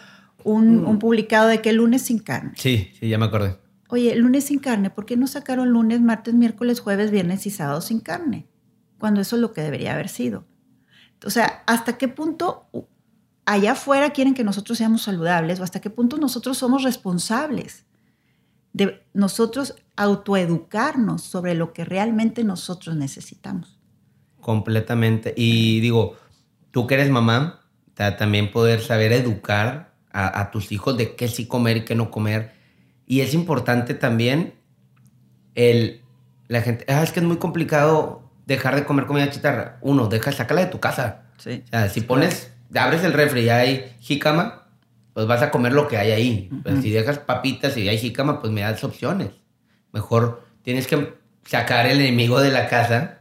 [0.43, 0.87] un, mm.
[0.87, 2.53] un, publicado de que lunes sin carne?
[2.55, 3.59] Sí, sí, ya me acordé.
[3.89, 7.79] Oye, lunes sin carne, ¿por qué no sacaron lunes, martes, miércoles, jueves, viernes y sábado
[7.81, 8.47] sin carne?
[8.97, 10.45] Cuando eso es lo que debería haber sido.
[11.25, 12.67] O sea, ¿hasta qué punto
[13.45, 17.85] allá afuera quieren que nosotros seamos saludables o hasta qué punto nosotros somos responsables
[18.73, 23.79] de nosotros autoeducarnos sobre lo que realmente nosotros necesitamos?
[24.39, 25.33] Completamente.
[25.35, 26.15] Y digo,
[26.71, 27.61] tú que eres mamá,
[27.95, 32.53] también poder saber educar a, tus hijos de qué sí comer y qué no comer.
[33.05, 34.55] Y es importante también
[35.53, 36.01] el,
[36.47, 39.77] la gente, ah, es que es muy complicado dejar de comer comida chitarra.
[39.81, 41.25] Uno, deja, sácala de tu casa.
[41.37, 41.63] Sí.
[41.65, 44.69] O sea, si pones, abres el refri y hay jícama,
[45.13, 46.49] pues vas a comer lo que hay ahí.
[46.63, 49.29] Pues si dejas papitas y hay jícama, pues me das opciones.
[49.91, 51.13] Mejor tienes que
[51.45, 53.19] sacar el enemigo de la casa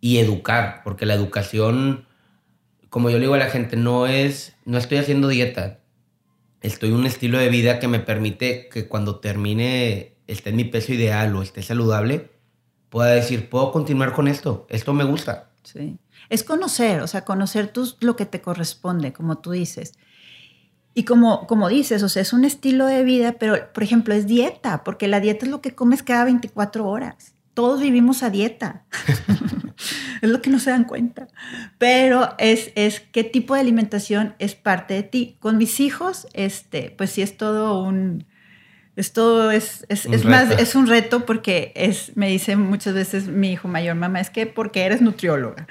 [0.00, 2.06] y educar, porque la educación,
[2.88, 5.80] como yo le digo a la gente, no es, no estoy haciendo dieta.
[6.60, 10.64] Estoy en un estilo de vida que me permite que cuando termine, esté en mi
[10.64, 12.31] peso ideal o esté saludable,
[12.92, 15.48] pueda decir, puedo continuar con esto, esto me gusta.
[15.62, 15.98] Sí.
[16.28, 19.94] Es conocer, o sea, conocer tú lo que te corresponde, como tú dices.
[20.92, 24.26] Y como, como dices, o sea, es un estilo de vida, pero por ejemplo es
[24.26, 27.34] dieta, porque la dieta es lo que comes cada 24 horas.
[27.54, 28.84] Todos vivimos a dieta.
[30.20, 31.28] es lo que no se dan cuenta.
[31.78, 35.38] Pero es, es qué tipo de alimentación es parte de ti.
[35.40, 38.26] Con mis hijos, este, pues sí es todo un,
[38.94, 43.52] esto es, es, es más, es un reto porque es, me dice muchas veces mi
[43.52, 45.66] hijo mayor, mamá, es que porque eres nutrióloga.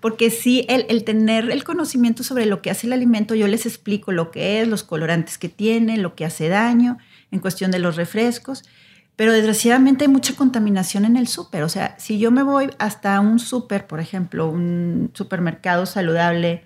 [0.00, 3.66] Porque sí, el, el, tener el conocimiento sobre lo que hace el alimento, yo les
[3.66, 6.98] explico lo que es, los colorantes que tiene, lo que hace daño,
[7.30, 8.64] en cuestión de los refrescos.
[9.16, 11.64] Pero desgraciadamente hay mucha contaminación en el súper.
[11.64, 16.64] O sea, si yo me voy hasta un súper, por ejemplo, un supermercado saludable,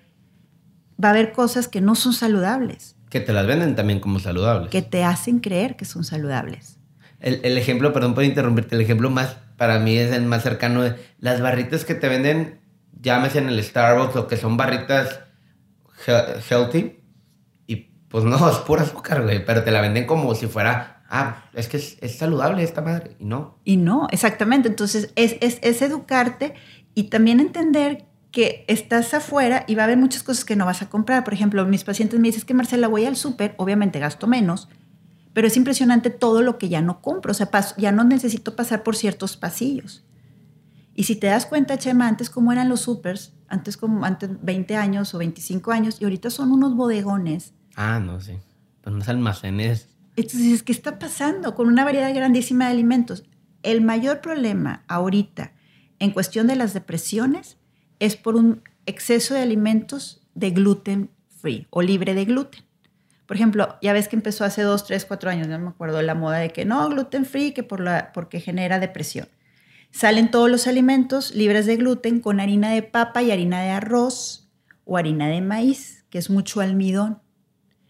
[1.03, 2.95] va a haber cosas que no son saludables.
[3.13, 4.71] Que te las venden también como saludables.
[4.71, 6.79] Que te hacen creer que son saludables.
[7.19, 10.81] El, ejemplo, perdón por interrumpirte, el ejemplo más para mí es el más cercano.
[10.81, 12.59] De, las barritas que te venden,
[12.99, 15.19] llámese en el Starbucks o que son barritas
[16.07, 17.03] healthy.
[17.67, 17.75] Y
[18.07, 19.45] pues no, es pura azúcar, güey.
[19.45, 23.15] Pero te la venden como si fuera, ah, es que es, saludable esta madre.
[23.19, 23.59] Y no.
[23.63, 24.69] Y no, exactamente.
[24.69, 26.55] Entonces es, es, es educarte
[26.95, 30.81] y también entender que estás afuera y va a haber muchas cosas que no vas
[30.81, 31.23] a comprar.
[31.23, 34.69] Por ejemplo, mis pacientes me dicen que Marcela, voy al súper, obviamente gasto menos,
[35.33, 37.29] pero es impresionante todo lo que ya no compro.
[37.29, 40.03] O sea, ya no necesito pasar por ciertos pasillos.
[40.95, 44.77] Y si te das cuenta, Chema, antes cómo eran los supers, antes como antes 20
[44.77, 47.53] años o 25 años, y ahorita son unos bodegones.
[47.75, 48.33] Ah, no, sí.
[48.83, 49.89] Unos almacenes.
[50.15, 51.53] Entonces, ¿qué está pasando?
[51.53, 53.25] Con una variedad grandísima de alimentos.
[53.61, 55.53] El mayor problema ahorita
[55.99, 57.57] en cuestión de las depresiones
[58.03, 62.61] es por un exceso de alimentos de gluten free o libre de gluten.
[63.25, 66.13] Por ejemplo, ya ves que empezó hace dos, tres, cuatro años, no me acuerdo, la
[66.13, 69.29] moda de que no, gluten free, que por la, porque genera depresión.
[69.91, 74.49] Salen todos los alimentos libres de gluten con harina de papa y harina de arroz
[74.83, 77.21] o harina de maíz, que es mucho almidón.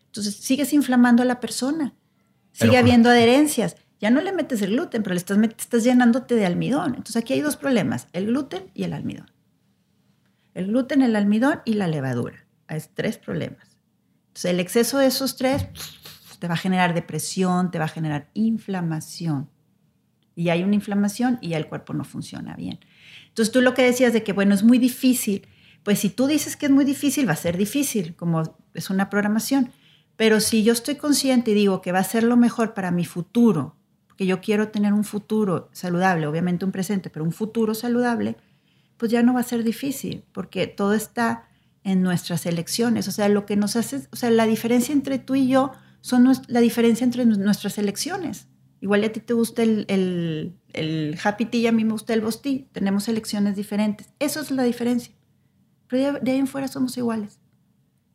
[0.05, 1.95] Entonces sigues inflamando a la persona,
[2.51, 3.77] sigue habiendo adherencias.
[3.99, 6.89] Ya no le metes el gluten, pero le estás, estás llenándote de almidón.
[6.89, 9.32] Entonces aquí hay dos problemas, el gluten y el almidón
[10.53, 12.45] el gluten, el almidón y la levadura.
[12.67, 13.77] Hay tres problemas.
[14.27, 15.67] Entonces, el exceso de esos tres
[16.39, 19.49] te va a generar depresión, te va a generar inflamación.
[20.35, 22.79] Y hay una inflamación y ya el cuerpo no funciona bien.
[23.27, 25.47] Entonces, tú lo que decías de que, bueno, es muy difícil.
[25.83, 29.09] Pues si tú dices que es muy difícil, va a ser difícil, como es una
[29.09, 29.71] programación.
[30.15, 33.05] Pero si yo estoy consciente y digo que va a ser lo mejor para mi
[33.05, 33.75] futuro,
[34.07, 38.37] porque yo quiero tener un futuro saludable, obviamente un presente, pero un futuro saludable,
[38.97, 41.47] pues ya no va a ser difícil, porque todo está
[41.83, 43.07] en nuestras elecciones.
[43.07, 46.29] O sea, lo que nos hace, o sea, la diferencia entre tú y yo son
[46.47, 48.47] la diferencia entre nuestras elecciones.
[48.81, 52.13] Igual a ti te gusta el, el, el Happy Tea y a mí me gusta
[52.13, 52.67] el Bosti.
[52.73, 54.13] Tenemos elecciones diferentes.
[54.19, 55.13] Eso es la diferencia.
[55.87, 57.39] Pero de ahí en fuera somos iguales.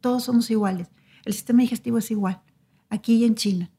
[0.00, 0.88] Todos somos iguales.
[1.24, 2.42] El sistema digestivo es igual.
[2.90, 3.70] Aquí y en China.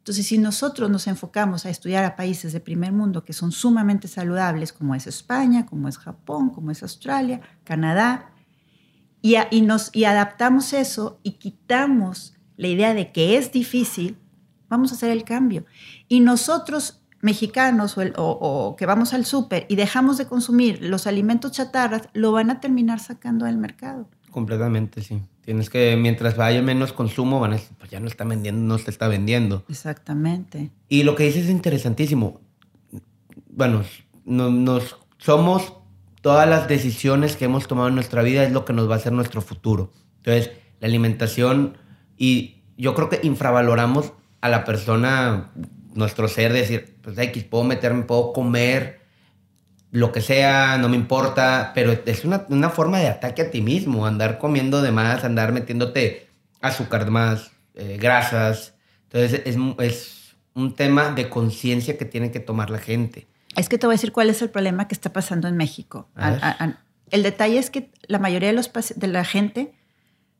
[0.00, 4.08] Entonces, si nosotros nos enfocamos a estudiar a países de primer mundo que son sumamente
[4.08, 8.32] saludables, como es España, como es Japón, como es Australia, Canadá,
[9.20, 14.16] y, nos, y adaptamos eso y quitamos la idea de que es difícil,
[14.70, 15.66] vamos a hacer el cambio.
[16.08, 21.52] Y nosotros, mexicanos o, o que vamos al súper y dejamos de consumir los alimentos
[21.52, 24.08] chatarras, lo van a terminar sacando del mercado.
[24.30, 25.22] Completamente, sí.
[25.44, 28.78] Tienes que, mientras vaya menos consumo, van a decir, pues ya no está vendiendo, no
[28.78, 29.64] se está vendiendo.
[29.68, 30.70] Exactamente.
[30.88, 32.40] Y lo que dices es interesantísimo.
[33.48, 33.82] Bueno,
[34.24, 35.72] nos, somos
[36.20, 38.98] todas las decisiones que hemos tomado en nuestra vida es lo que nos va a
[38.98, 39.92] hacer nuestro futuro.
[40.18, 41.76] Entonces, la alimentación
[42.16, 45.50] y yo creo que infravaloramos a la persona,
[45.94, 48.99] nuestro ser, decir, pues X, puedo meterme, puedo comer,
[49.92, 53.60] lo que sea, no me importa, pero es una, una, forma de ataque a ti
[53.60, 56.28] mismo, andar comiendo de más, andar metiéndote
[56.60, 58.74] azúcar de más, eh, grasas.
[59.04, 63.26] Entonces es, es un tema de conciencia que tiene que tomar la gente.
[63.56, 66.08] Es que te voy a decir cuál es el problema que está pasando en México.
[67.10, 69.74] el detalle es que la mayoría de, los, de la gente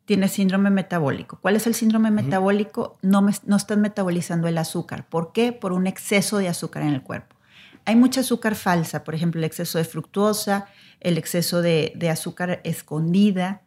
[0.05, 1.39] tiene síndrome metabólico.
[1.41, 2.99] ¿Cuál es el síndrome metabólico?
[3.03, 5.09] No, me, no están metabolizando el azúcar.
[5.09, 5.53] ¿Por qué?
[5.53, 7.37] Por un exceso de azúcar en el cuerpo.
[7.85, 10.66] Hay mucha azúcar falsa, por ejemplo, el exceso de fructuosa,
[11.01, 13.62] el exceso de, azúcar escondida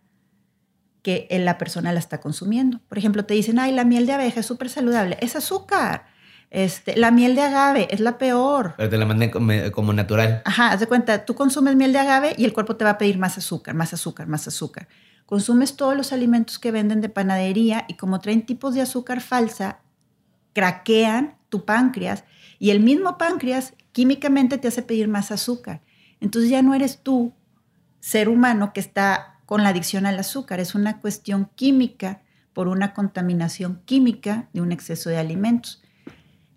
[1.01, 2.79] que la persona la está consumiendo.
[2.87, 5.17] Por ejemplo, te dicen, ay, la miel de abeja es súper saludable.
[5.19, 6.05] Es azúcar.
[6.49, 8.75] Este, la miel de agave es la peor.
[8.77, 10.43] Pero te la mandan como, natural.
[10.45, 12.97] Ajá, haz de cuenta, tú consumes miel de agave y el cuerpo te va a
[12.99, 14.87] pedir más azúcar, más azúcar, más azúcar.
[15.25, 19.79] Consumes todos los alimentos que venden de panadería y como traen tipos de azúcar falsa,
[20.53, 22.23] craquean tu páncreas
[22.63, 25.81] y el mismo páncreas químicamente te hace pedir más azúcar.
[26.21, 27.33] Entonces ya no eres tú,
[27.99, 30.61] ser humano, que está con la adicción al azúcar.
[30.61, 32.21] Es una cuestión química
[32.53, 35.83] por una contaminación química de un exceso de alimentos.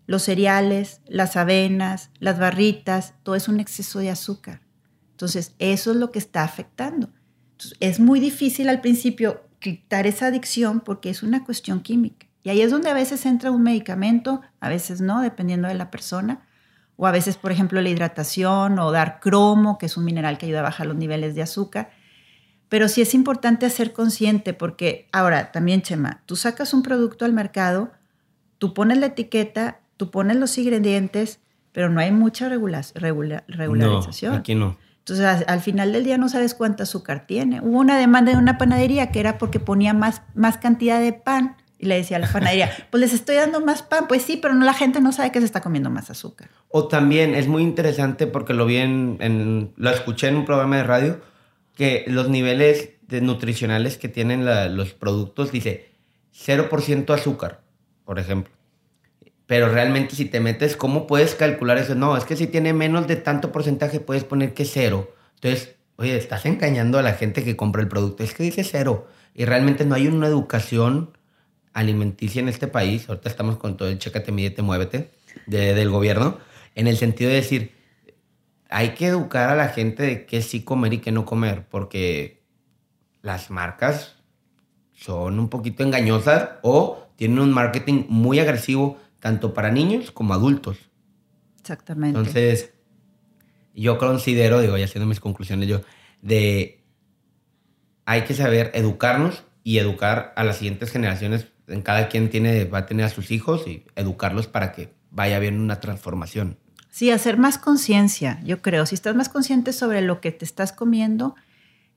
[0.06, 4.60] Los cereales, las avenas, las barritas, todo es un exceso de azúcar.
[5.10, 7.10] Entonces, eso es lo que está afectando.
[7.80, 12.25] es muy difícil al principio quitar esa adicción porque es una cuestión química.
[12.46, 15.90] Y ahí es donde a veces entra un medicamento, a veces no, dependiendo de la
[15.90, 16.46] persona,
[16.94, 20.46] o a veces, por ejemplo, la hidratación o dar cromo, que es un mineral que
[20.46, 21.90] ayuda a bajar los niveles de azúcar.
[22.68, 27.32] Pero sí es importante ser consciente porque ahora también, Chema, tú sacas un producto al
[27.32, 27.90] mercado,
[28.58, 31.40] tú pones la etiqueta, tú pones los ingredientes,
[31.72, 34.32] pero no hay mucha regularización.
[34.34, 34.76] No, aquí no.
[34.98, 37.60] Entonces, al final del día no sabes cuánta azúcar tiene.
[37.60, 41.56] Hubo una demanda de una panadería que era porque ponía más, más cantidad de pan
[41.78, 44.06] Y le decía a la panadería, pues les estoy dando más pan.
[44.08, 46.48] Pues sí, pero no, la gente no sabe que se está comiendo más azúcar.
[46.68, 50.84] O también es muy interesante porque lo vi en, lo escuché en un programa de
[50.84, 51.20] radio,
[51.74, 55.90] que los niveles de nutricionales que tienen los productos dice
[56.34, 57.60] 0% azúcar,
[58.04, 58.52] por ejemplo.
[59.46, 61.94] Pero realmente si te metes, ¿cómo puedes calcular eso?
[61.94, 65.14] No, es que si tiene menos de tanto porcentaje puedes poner que cero.
[65.34, 68.24] Entonces, oye, estás engañando a la gente que compra el producto.
[68.24, 69.06] Es que dice cero.
[69.34, 71.15] Y realmente no hay una educación
[71.76, 75.10] alimenticia en este país, ahorita estamos con todo el chécate, mídete, muévete
[75.46, 76.38] del gobierno,
[76.74, 77.72] en el sentido de decir,
[78.70, 82.42] hay que educar a la gente de qué sí comer y qué no comer, porque
[83.20, 84.16] las marcas
[84.94, 90.78] son un poquito engañosas o tienen un marketing muy agresivo tanto para niños como adultos.
[91.60, 92.18] Exactamente.
[92.18, 92.72] Entonces,
[93.74, 95.82] yo considero, digo, ya haciendo mis conclusiones yo,
[96.22, 96.82] de
[98.06, 102.78] hay que saber educarnos y educar a las siguientes generaciones en cada quien tiene, va
[102.78, 106.58] a tener a sus hijos y educarlos para que vaya bien una transformación.
[106.90, 108.86] Sí, hacer más conciencia, yo creo.
[108.86, 111.34] Si estás más consciente sobre lo que te estás comiendo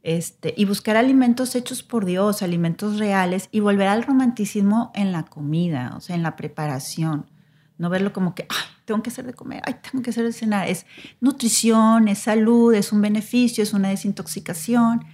[0.04, 5.24] este, y buscar alimentos hechos por Dios, alimentos reales y volver al romanticismo en la
[5.24, 7.30] comida, o sea, en la preparación.
[7.78, 10.34] No verlo como que, ay, tengo que hacer de comer, ay, tengo que hacer de
[10.34, 10.68] cenar.
[10.68, 10.86] Es
[11.22, 15.06] nutrición, es salud, es un beneficio, es una desintoxicación.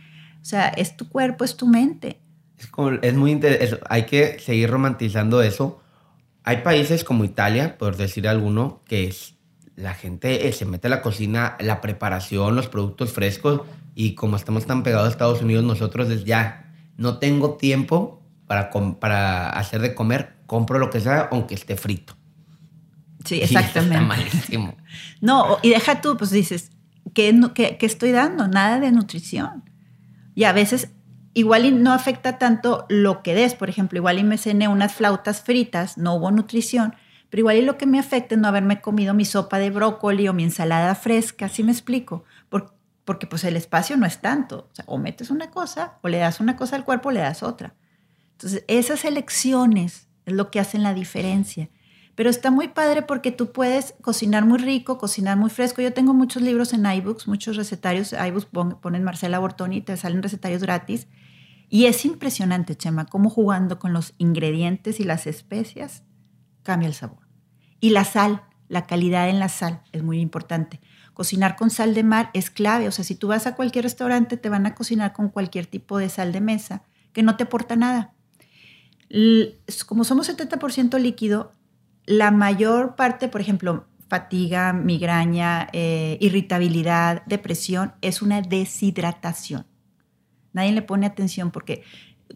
[0.42, 2.20] O sea, es tu cuerpo, es tu mente.
[3.02, 3.84] Es, muy interesante.
[3.90, 5.82] Hay que seguir romantizando eso.
[6.44, 9.36] Hay países como Italia, por decir alguno, que es,
[9.76, 13.62] la gente eh, se mete a la cocina, la preparación, los productos frescos.
[13.96, 18.70] Y como estamos tan pegados a Estados Unidos, nosotros es ya no tengo tiempo para,
[19.00, 22.16] para hacer de comer, compro lo que sea, aunque esté frito.
[23.26, 23.96] Sí, exactamente.
[23.96, 24.76] está malísimo.
[25.20, 26.72] No, y deja tú, pues dices,
[27.14, 28.48] ¿qué, qué, qué estoy dando?
[28.48, 29.64] Nada de nutrición.
[30.36, 30.92] Y a veces
[31.36, 33.54] igual y no afecta tanto lo que des.
[33.54, 36.96] Por ejemplo, igual y me cené unas flautas fritas, no hubo nutrición,
[37.30, 40.28] pero igual y lo que me afecta es no haberme comido mi sopa de brócoli
[40.28, 42.24] o mi ensalada fresca, ¿sí me explico?
[43.06, 44.68] porque pues el espacio no es tanto.
[44.88, 47.44] O, o metes una cosa, o le das una cosa al cuerpo, o le das
[47.44, 47.76] otra.
[48.32, 51.70] Entonces, esas elecciones es lo que hacen la diferencia.
[52.16, 55.82] Pero está muy padre porque tú puedes cocinar muy rico, cocinar muy fresco.
[55.82, 58.14] Yo tengo muchos libros en iBooks, muchos recetarios.
[58.14, 58.48] iBooks
[58.82, 61.08] ponen Marcela Bortoni te salen recetarios gratis.
[61.70, 66.04] Y es impresionante, Chema, cómo jugando con los ingredientes y las especias
[66.64, 67.28] cambia el sabor.
[67.80, 70.80] Y la sal, la calidad en la sal es muy importante.
[71.14, 72.88] Cocinar con sal de mar es clave.
[72.88, 75.98] O sea, si tú vas a cualquier restaurante, te van a cocinar con cualquier tipo
[75.98, 78.14] de sal de mesa que no te aporta nada.
[79.86, 81.52] Como somos 70% líquido,
[82.06, 89.66] la mayor parte, por ejemplo, fatiga, migraña, eh, irritabilidad, depresión, es una deshidratación.
[90.56, 91.84] Nadie le pone atención porque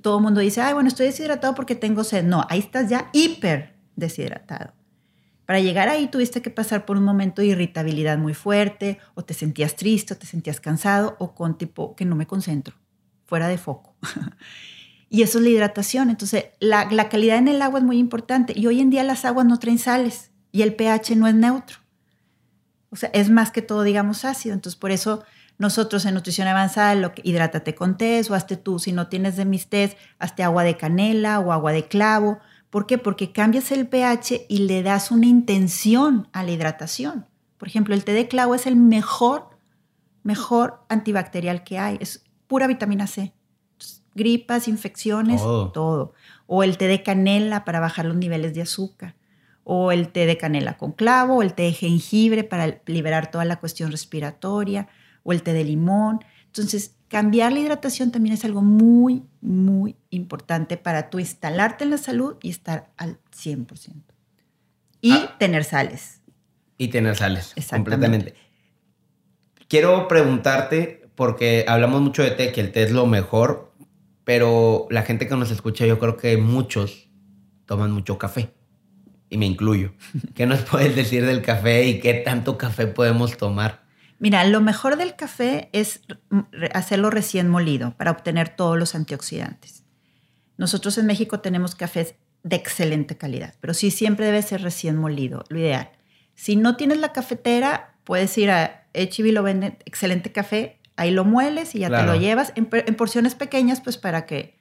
[0.02, 2.26] todo el mundo dice, ay, bueno, estoy deshidratado porque tengo sed.
[2.26, 4.74] No, ahí estás ya hiper deshidratado.
[5.46, 9.34] Para llegar ahí tuviste que pasar por un momento de irritabilidad muy fuerte, o te
[9.34, 12.76] sentías triste, o te sentías cansado, o con tipo que no me concentro,
[13.26, 13.96] fuera de foco.
[15.10, 16.10] y eso es la hidratación.
[16.10, 18.52] Entonces, la, la calidad en el agua es muy importante.
[18.54, 21.78] Y hoy en día las aguas no traen sales y el pH no es neutro.
[22.90, 24.54] O sea, es más que todo, digamos, ácido.
[24.54, 25.24] Entonces, por eso
[25.60, 29.36] nosotros en nutrición avanzada, lo que, hidrátate con té o hazte tú, si no tienes
[29.36, 32.40] de mis tés, hazte agua de canela o agua de clavo.
[32.70, 32.98] ¿Por qué?
[32.98, 37.28] Porque cambias el pH y le das una intención a la hidratación.
[37.58, 39.50] Por ejemplo, el té de clavo es el mejor,
[40.24, 41.98] mejor antibacterial que hay.
[42.00, 43.34] Es pura vitamina C.
[44.16, 46.14] gripas, infecciones, todo.
[46.48, 49.16] O el té de canela para bajar los niveles de azúcar.
[49.66, 53.44] O el té de canela con clavo, o el té de jengibre para liberar toda
[53.44, 54.88] la cuestión respiratoria
[55.30, 56.26] o el té de limón.
[56.48, 62.00] Entonces, cambiar la hidratación también es algo muy, muy importante para tú instalarte en la
[62.00, 63.94] salud y estar al 100%.
[65.02, 65.36] Y ah.
[65.38, 66.22] tener sales.
[66.80, 68.34] Y tener sales, completamente.
[69.68, 73.72] Quiero preguntarte, porque hablamos mucho de té, que el té es lo mejor,
[74.24, 77.10] pero la gente que nos escucha, yo creo que muchos
[77.66, 78.52] toman mucho café.
[79.30, 79.92] Y me incluyo.
[80.34, 83.89] ¿Qué nos puedes decir del café y qué tanto café podemos tomar?
[84.20, 86.02] Mira, lo mejor del café es
[86.74, 89.86] hacerlo recién molido para obtener todos los antioxidantes.
[90.58, 95.46] Nosotros en México tenemos cafés de excelente calidad, pero sí siempre debe ser recién molido,
[95.48, 95.92] lo ideal.
[96.36, 101.24] Si no tienes la cafetera, puedes ir a HB, lo vende excelente café, ahí lo
[101.24, 102.66] mueles y ya te lo llevas en,
[102.96, 104.58] porciones pequeñas, pues para que,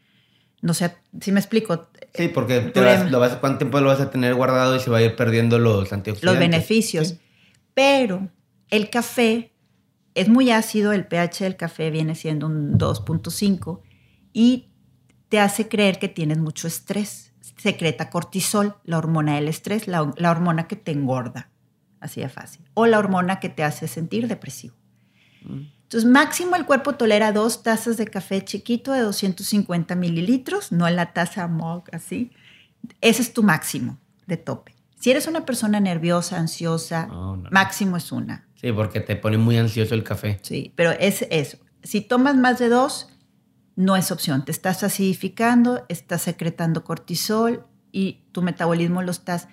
[0.62, 1.88] no sé, si me explico.
[2.14, 2.72] Sí, porque
[3.11, 5.59] lo vas, ¿cuánto tiempo lo vas a tener guardado y se va a ir perdiendo
[5.59, 6.24] los antioxidantes?
[6.24, 7.16] Los beneficios.
[7.74, 8.28] Pero
[8.70, 9.52] el café
[10.14, 13.80] es muy ácido, el pH del café viene siendo un 2.5
[14.32, 14.70] y
[15.28, 17.32] te hace creer que tienes mucho estrés.
[17.56, 21.50] secreta cortisol, la hormona del estrés, la, la hormona que te engorda,
[22.00, 24.74] así de fácil, o la hormona que te hace sentir depresivo.
[25.44, 30.96] Entonces, máximo el cuerpo tolera dos tazas de café chiquito de 250 mililitros, no en
[30.96, 32.32] la taza mug así.
[33.00, 34.74] Ese es tu máximo de tope.
[35.00, 37.42] Si eres una persona nerviosa, ansiosa, no.
[37.50, 38.47] máximo es una.
[38.61, 40.40] Sí, porque te pone muy ansioso el café.
[40.42, 41.59] Sí, pero es eso.
[41.82, 43.09] Si tomas más de dos,
[43.76, 44.44] no es opción.
[44.44, 49.46] Te estás acidificando, estás secretando cortisol y tu metabolismo lo estás,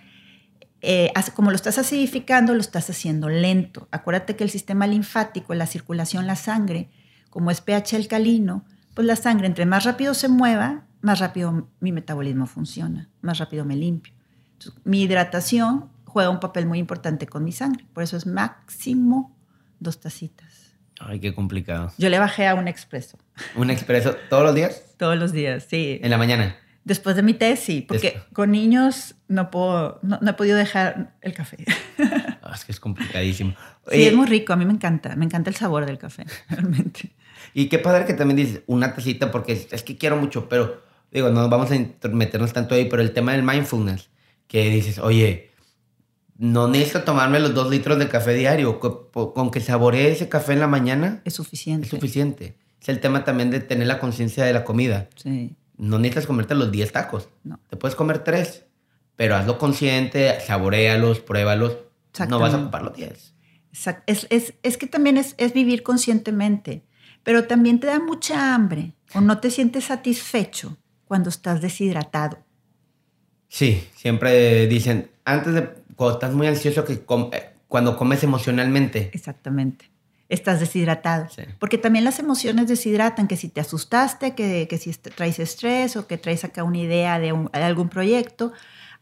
[0.81, 3.87] eh, como lo estás acidificando, lo estás haciendo lento.
[3.91, 6.89] Acuérdate que el sistema linfático, la circulación, la sangre,
[7.29, 11.91] como es pH alcalino, pues la sangre entre más rápido se mueva, más rápido mi
[11.91, 14.15] metabolismo funciona, más rápido me limpio.
[14.53, 17.83] Entonces, mi hidratación juega un papel muy importante con mi sangre.
[17.91, 19.37] Por eso es máximo
[19.81, 20.77] dos tacitas.
[20.97, 21.91] Ay, qué complicado.
[21.97, 23.17] Yo le bajé a un expreso
[23.57, 24.81] ¿Un expreso todos los días?
[24.95, 25.99] todos los días, sí.
[26.01, 26.55] En la mañana.
[26.85, 28.23] Después de mi sí, porque Después.
[28.31, 31.65] con niños no, puedo, no, no he podido dejar el café.
[32.41, 33.53] Ah, es que es complicadísimo.
[33.87, 36.25] Sí, Oye, es muy rico, a mí me encanta, me encanta el sabor del café,
[36.49, 37.11] realmente.
[37.53, 40.81] Y qué padre que también dices una tacita, porque es, es que quiero mucho, pero
[41.11, 44.09] digo, no vamos a meternos tanto ahí, pero el tema del mindfulness,
[44.47, 45.51] que dices, oye,
[46.37, 50.59] no necesito tomarme los dos litros de café diario, con que saboree ese café en
[50.59, 51.85] la mañana Es suficiente.
[51.85, 52.57] es suficiente.
[52.81, 55.07] Es el tema también de tener la conciencia de la comida.
[55.15, 57.59] Sí, No necesitas comerte los 10 tacos, no.
[57.69, 58.65] te puedes comer 3,
[59.15, 61.77] pero hazlo consciente, saborealos, pruébalos.
[62.29, 63.33] No vas a ocupar los 10.
[63.73, 66.83] Exact- Es, es, es que también es, es vivir conscientemente,
[67.23, 72.37] pero también te da mucha hambre o no te sientes satisfecho cuando estás deshidratado.
[73.47, 79.09] Sí, siempre dicen, antes de, cuando estás muy ansioso, que com- eh, cuando comes emocionalmente.
[79.13, 79.89] Exactamente.
[80.27, 81.29] Estás deshidratado.
[81.29, 81.43] Sí.
[81.59, 86.07] Porque también las emociones deshidratan, que si te asustaste, que, que si traes estrés o
[86.07, 88.51] que traes acá una idea de, un- de algún proyecto,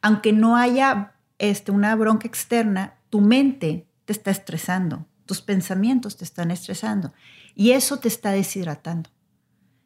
[0.01, 6.25] aunque no haya este, una bronca externa, tu mente te está estresando, tus pensamientos te
[6.25, 7.13] están estresando
[7.55, 9.09] y eso te está deshidratando.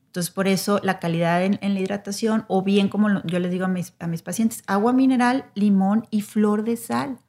[0.07, 3.65] Entonces, por eso la calidad en, en la hidratación, o bien como yo les digo
[3.65, 7.19] a mis, a mis pacientes, agua mineral, limón y flor de sal.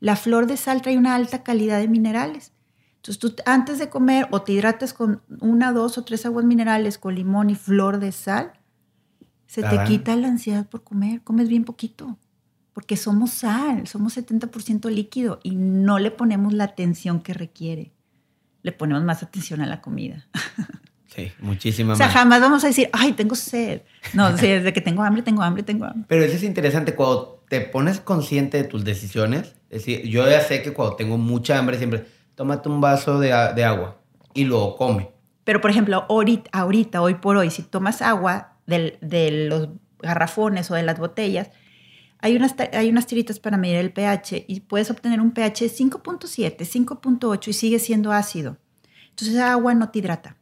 [0.00, 2.52] La flor de sal trae una alta calidad de minerales.
[2.96, 6.98] Entonces, tú antes de comer o te hidratas con una, dos o tres aguas minerales
[6.98, 8.52] con limón y flor de sal,
[9.46, 12.16] se te quita la ansiedad por comer, comes bien poquito,
[12.72, 17.92] porque somos sal, somos 70% líquido y no le ponemos la atención que requiere.
[18.62, 20.26] Le ponemos más atención a la comida.
[21.14, 22.14] Sí, muchísima O sea, más.
[22.14, 23.82] jamás vamos a decir, ay, tengo sed.
[24.14, 26.04] No, sí, desde que tengo hambre, tengo hambre, tengo hambre.
[26.08, 30.40] Pero eso es interesante, cuando te pones consciente de tus decisiones, es decir, yo ya
[30.40, 33.98] sé que cuando tengo mucha hambre siempre, tómate un vaso de, de agua
[34.32, 35.10] y luego come.
[35.44, 39.68] Pero, por ejemplo, ahorita, ahorita, hoy por hoy, si tomas agua del- de los
[40.00, 41.50] garrafones o de las botellas,
[42.20, 46.64] hay unas, hay unas tiritas para medir el pH y puedes obtener un pH 5.7,
[46.64, 48.56] 5.8 y sigue siendo ácido.
[49.10, 50.36] Entonces, esa agua no te hidrata.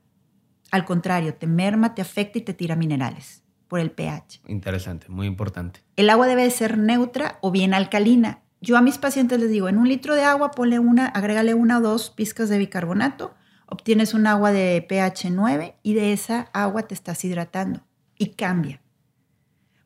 [0.71, 4.41] Al contrario, te merma, te afecta y te tira minerales por el pH.
[4.49, 5.81] Interesante, muy importante.
[5.97, 8.41] El agua debe de ser neutra o bien alcalina.
[8.61, 11.79] Yo a mis pacientes les digo, en un litro de agua ponle una, agrégale una
[11.79, 13.35] o dos pizcas de bicarbonato,
[13.67, 17.81] obtienes un agua de pH 9 y de esa agua te estás hidratando
[18.19, 18.81] y cambia.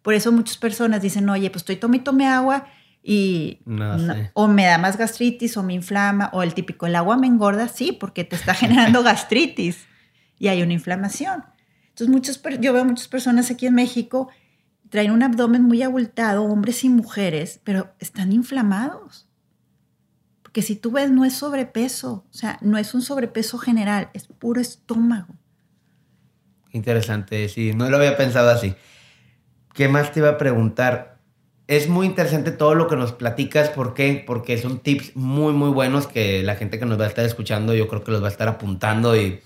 [0.03, 2.67] Por eso muchas personas dicen, oye, pues estoy tome y tome agua
[3.03, 6.97] y No no- o me da más gastritis o me inflama o el típico, el
[6.97, 9.87] agua me engorda, sí, porque te está generando gastritis
[10.39, 11.45] y hay una inflamación.
[11.89, 14.29] Entonces, muchos, yo veo muchas personas aquí en México
[14.95, 19.27] traen un abdomen muy abultado, hombres y mujeres, pero están inflamados.
[20.41, 24.29] Porque si tú ves, no es sobrepeso, o sea, no es un sobrepeso general, es
[24.29, 25.35] puro estómago.
[26.71, 28.77] Interesante, sí, no lo había pensado así.
[29.73, 31.19] ¿Qué más te iba a preguntar?
[31.67, 34.23] Es muy interesante todo lo que nos platicas, ¿por qué?
[34.25, 37.75] Porque son tips muy, muy buenos que la gente que nos va a estar escuchando
[37.75, 39.41] yo creo que los va a estar apuntando y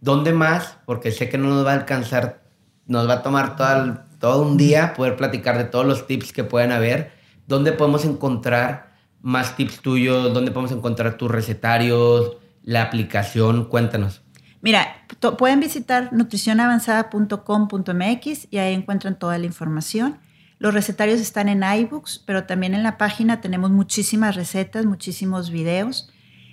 [0.00, 0.78] ¿dónde más?
[0.86, 2.42] Porque sé que no nos va a alcanzar,
[2.86, 6.44] nos va a tomar todo, todo un día poder platicar de todos los tips que
[6.44, 7.12] pueden haber.
[7.46, 8.92] ¿Dónde podemos encontrar
[9.22, 10.32] más tips tuyos?
[10.32, 12.36] ¿Dónde podemos encontrar tus recetarios?
[12.62, 14.22] La aplicación, cuéntanos.
[14.62, 15.06] Mira,
[15.38, 20.18] pueden visitar nutricionavanzada.com.mx y ahí encuentran toda la información.
[20.58, 26.12] Los recetarios están en iBooks, pero también en la página tenemos muchísimas recetas, muchísimos videos.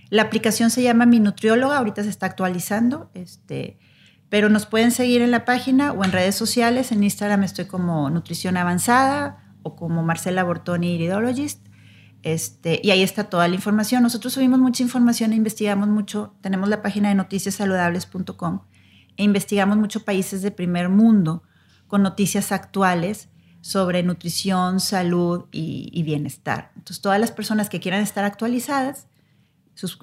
[0.10, 3.78] La aplicación se llama Mi Nutrióloga, ahorita se está actualizando, este,
[4.30, 6.91] pero nos pueden seguir en la página o en redes sociales.
[6.91, 11.68] En Instagram estoy como Nutrición Avanzada o como Marcela Bortoni Iridologist.
[12.24, 14.03] Este, y ahí está toda la información.
[14.03, 16.36] Nosotros subimos mucha información e investigamos mucho.
[16.41, 18.62] Tenemos la página de noticiassaludables.com
[19.18, 21.43] e investigamos mucho países de primer mundo
[21.88, 23.30] con noticias actuales
[23.62, 26.72] sobre nutrición, salud y, bienestar.
[26.76, 29.08] Entonces, todas las personas que quieran estar actualizadas,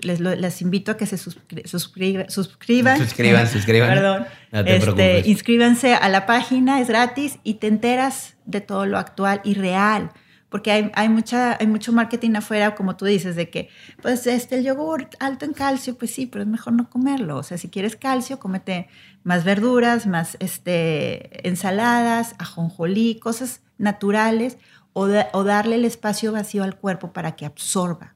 [0.03, 1.69] les, invito a que se suscriban.
[1.69, 3.89] Suscriban, suscriban.
[3.89, 4.27] Perdón.
[4.53, 9.55] este, inscríbanse a la página, es gratis y te enteras de todo lo actual y
[9.55, 10.11] real
[10.55, 13.71] porque hay, hay, mucha, hay mucho marketing afuera, como tú dices, de que,
[14.01, 17.39] pues, este, el yogur alto en calcio, pues sí, pero es mejor no comerlo.
[17.39, 18.87] O sea, si quieres calcio, cómete
[19.25, 24.57] más verduras, más este, ensaladas, ajonjolí, cosas naturales,
[24.93, 28.15] o, o darle el espacio vacío al cuerpo para que absorba.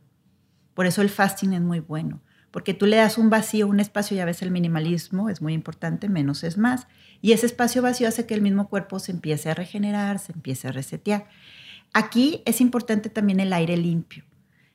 [0.78, 2.20] Por eso el fasting es muy bueno,
[2.52, 6.08] porque tú le das un vacío, un espacio, ya ves el minimalismo, es muy importante,
[6.08, 6.86] menos es más.
[7.20, 10.68] Y ese espacio vacío hace que el mismo cuerpo se empiece a regenerar, se empiece
[10.68, 11.26] a resetear.
[11.92, 14.22] Aquí es importante también el aire limpio.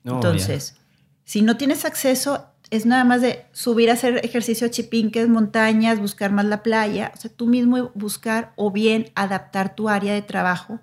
[0.04, 0.76] Entonces,
[1.24, 6.02] si no tienes acceso, es nada más de subir a hacer ejercicio a chipinques, montañas,
[6.02, 10.22] buscar más la playa, o sea, tú mismo buscar o bien adaptar tu área de
[10.22, 10.82] trabajo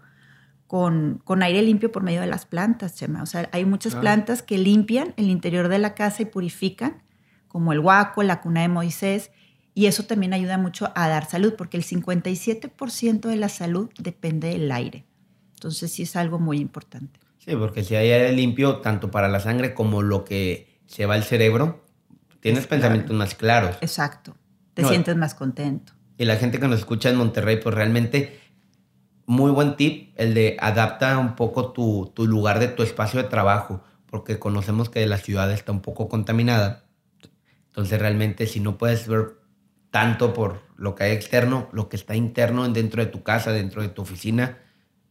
[0.70, 3.24] con, con aire limpio por medio de las plantas, Chema.
[3.24, 4.00] O sea, hay muchas ah.
[4.00, 7.02] plantas que limpian el interior de la casa y purifican,
[7.48, 9.32] como el guaco, la cuna de Moisés,
[9.74, 14.50] y eso también ayuda mucho a dar salud, porque el 57% de la salud depende
[14.50, 15.06] del aire.
[15.54, 17.18] Entonces sí es algo muy importante.
[17.38, 21.14] Sí, porque si hay aire limpio, tanto para la sangre como lo que se va
[21.14, 21.84] al cerebro,
[22.38, 23.76] tienes pensamientos más claros.
[23.80, 24.36] Exacto,
[24.74, 25.94] te sientes más contento.
[26.16, 28.38] Y la gente que nos escucha en Monterrey, pues realmente
[29.30, 33.28] muy buen tip el de adapta un poco tu, tu lugar de tu espacio de
[33.28, 36.84] trabajo, porque conocemos que la ciudad está un poco contaminada.
[37.68, 39.36] Entonces realmente si no puedes ver
[39.92, 43.82] tanto por lo que hay externo, lo que está interno dentro de tu casa, dentro
[43.82, 44.58] de tu oficina,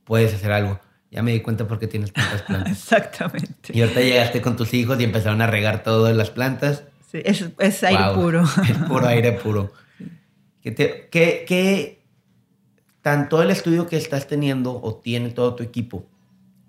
[0.03, 0.82] puedes hacer algo.
[1.11, 2.72] Ya me di cuenta por qué tienes tantas plantas.
[2.78, 3.72] Exactamente.
[3.72, 6.84] Y ahorita llegaste con tus hijos y empezaron a regar todas las plantas.
[7.09, 8.43] Sí, es, aire puro.
[8.70, 9.72] Es puro aire puro.
[10.61, 11.99] ¿Qué, qué,
[13.02, 16.06] tanto el estudio que estás teniendo o tiene todo tu equipo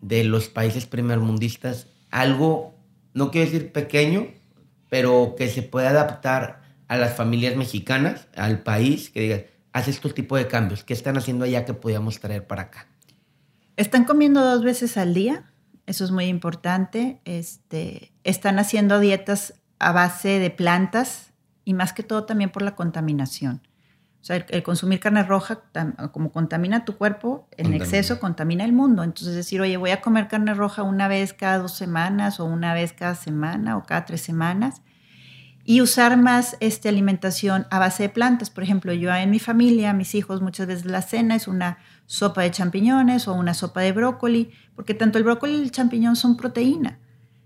[0.00, 2.74] de los países primermundistas, algo,
[3.14, 4.28] no quiero decir pequeño,
[4.88, 10.14] pero que se pueda adaptar a las familias mexicanas, al país, que digas, haz estos
[10.14, 12.86] tipos de cambios, ¿qué están haciendo allá que podíamos traer para acá?
[13.76, 15.50] Están comiendo dos veces al día,
[15.86, 17.20] eso es muy importante.
[17.24, 21.32] Este, están haciendo dietas a base de plantas
[21.64, 23.62] y más que todo también por la contaminación.
[24.20, 25.62] O sea, el, consumir carne roja,
[26.12, 29.02] como contamina tu cuerpo, en exceso contamina el mundo.
[29.02, 32.74] Entonces decir, oye, voy a comer carne roja una vez cada dos semanas o una
[32.74, 34.82] vez cada semana o cada tres semanas
[35.64, 38.50] y usar más este, alimentación a base de plantas.
[38.50, 42.42] Por ejemplo, yo en mi familia, mis hijos, muchas veces la cena es una sopa
[42.42, 46.36] de champiñones o una sopa de brócoli, porque tanto el brócoli y el champiñón son
[46.36, 46.98] proteína.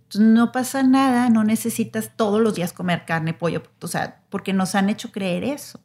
[0.04, 4.52] Entonces no pasa nada, no necesitas todos los días comer carne, pollo, o sea, porque
[4.52, 5.80] nos han hecho creer eso.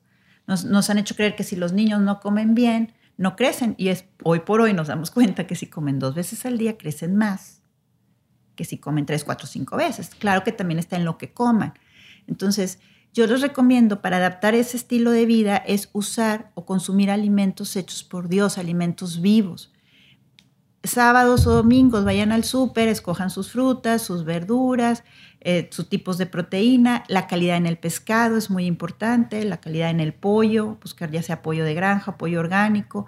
[0.57, 3.75] Nos, han hecho creer que si los niños no comen bien, no crecen.
[3.77, 6.77] Y es hoy por hoy nos damos cuenta que si comen dos veces al día,
[6.77, 7.59] crecen más
[8.55, 10.09] que si comen tres, cuatro, cinco veces.
[10.09, 11.75] Claro que también está en lo que coman.
[12.27, 12.79] Entonces,
[13.13, 18.03] yo les recomiendo para adaptar ese estilo de vida es usar o consumir alimentos hechos
[18.03, 19.71] por Dios, alimentos vivos.
[20.83, 25.03] Sábados o domingos vayan al súper, escojan sus frutas, sus verduras,
[25.41, 29.89] eh, sus tipos de proteína, la calidad en el pescado es muy importante, la calidad
[29.89, 33.07] en el pollo, buscar ya sea pollo de granja, pollo orgánico.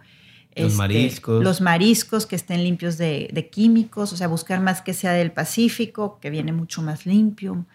[0.55, 1.43] Los este, mariscos.
[1.43, 5.31] Los mariscos que estén limpios de, de químicos, o sea, buscar más que sea del
[5.31, 7.65] Pacífico, que viene mucho más limpio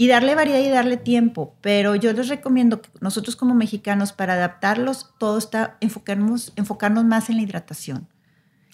[0.00, 1.54] y darle variedad y darle tiempo.
[1.60, 7.28] Pero yo les recomiendo que nosotros como mexicanos, para adaptarlos, todo está enfocarnos, enfocarnos más
[7.28, 8.08] en la hidratación.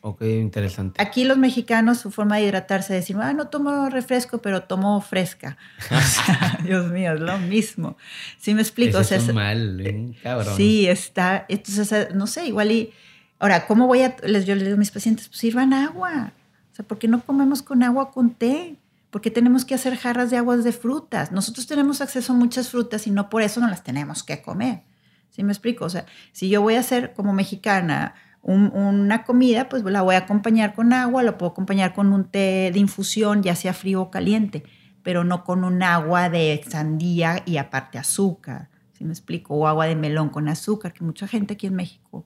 [0.07, 1.03] Ok, interesante.
[1.03, 5.01] Aquí los mexicanos, su forma de hidratarse es decir, ah, no tomo refresco, pero tomo
[5.01, 5.59] fresca.
[6.63, 7.97] Dios mío, es lo mismo.
[8.39, 9.01] ¿Sí me explico?
[9.01, 10.17] Eso es mal, ¿eh?
[10.23, 10.57] cabrón.
[10.57, 11.45] Sí, está.
[11.49, 12.93] Entonces, no sé, igual y...
[13.41, 14.15] Ahora, ¿cómo voy a...?
[14.23, 16.31] Les, yo les digo a mis pacientes, pues sirvan agua.
[16.73, 18.77] O sea, ¿por qué no comemos con agua con té?
[19.11, 21.33] porque tenemos que hacer jarras de aguas de frutas.
[21.33, 24.83] Nosotros tenemos acceso a muchas frutas y no por eso no las tenemos que comer.
[25.31, 25.87] ¿Sí me explico?
[25.87, 28.15] O sea, si yo voy a hacer como mexicana
[28.53, 32.71] una comida, pues la voy a acompañar con agua, la puedo acompañar con un té
[32.73, 34.63] de infusión, ya sea frío o caliente,
[35.03, 38.69] pero no con un agua de sandía y aparte azúcar.
[38.93, 39.55] ¿Sí me explico?
[39.55, 42.25] O agua de melón con azúcar, que mucha gente aquí en México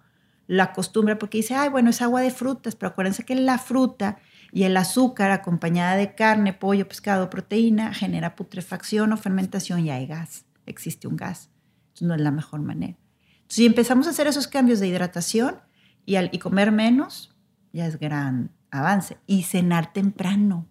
[0.51, 4.19] la acostumbra porque dice, ay, bueno, es agua de frutas, pero acuérdense que la fruta
[4.51, 10.09] y el azúcar acompañada de carne, pollo, pescado, proteína genera putrefacción o fermentación y hay
[10.09, 11.51] gas, existe un gas.
[11.91, 12.99] Entonces no es la mejor manera.
[13.35, 15.61] Entonces, si empezamos a hacer esos cambios de hidratación
[16.07, 17.35] y, al, y comer menos,
[17.73, 19.19] ya es gran avance.
[19.27, 20.67] Y cenar temprano.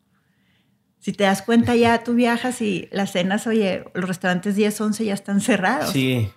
[0.99, 5.05] Si te das cuenta ya tú viajas y las cenas, oye, los restaurantes 10, 11
[5.05, 5.91] ya están cerrados.
[5.91, 6.29] Sí.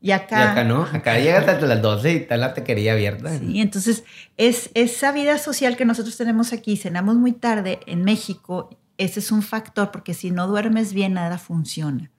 [0.00, 0.52] Y acá...
[0.52, 3.36] acá no, acá llegas hasta las 12 y está la taquería abierta.
[3.38, 4.04] Sí, entonces
[4.36, 9.32] es esa vida social que nosotros tenemos aquí, cenamos muy tarde en México, ese es
[9.32, 12.12] un factor, porque si no duermes bien, nada funciona.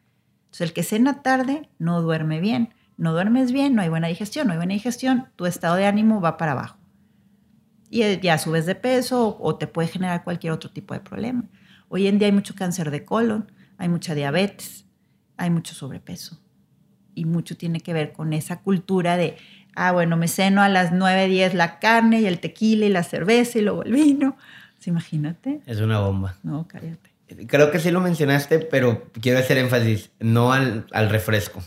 [0.45, 4.47] Entonces el que cena tarde no duerme bien, no duermes bien, no hay buena digestión,
[4.47, 6.77] no hay buena digestión, tu estado de ánimo va para abajo.
[7.89, 11.45] Y ya subes de peso o te puede generar cualquier otro tipo de problema.
[11.87, 14.85] Hoy en día hay mucho cáncer de colon, hay mucha diabetes,
[15.37, 16.41] hay mucho sobrepeso
[17.13, 19.37] y mucho tiene que ver con esa cultura de,
[19.75, 23.03] ah, bueno, me ceno a las 9, 10 la carne y el tequila y la
[23.03, 24.37] cerveza y luego el vino.
[24.85, 25.61] imagínate.
[25.65, 26.37] Es una bomba.
[26.43, 27.11] No, cállate.
[27.47, 31.61] Creo que sí lo mencionaste, pero quiero hacer énfasis, no al, al refresco.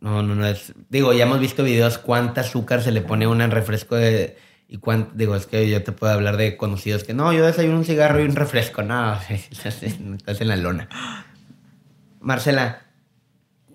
[0.00, 0.72] No, no, no es.
[0.88, 4.36] Digo, ya hemos visto videos cuánta azúcar se le pone a un refresco de.
[4.68, 7.78] Y cuánto, digo, es que yo te puedo hablar de conocidos que no, yo desayuno
[7.78, 8.82] un cigarro y un refresco.
[8.82, 10.88] No, estás en la lona.
[12.20, 12.82] Marcela,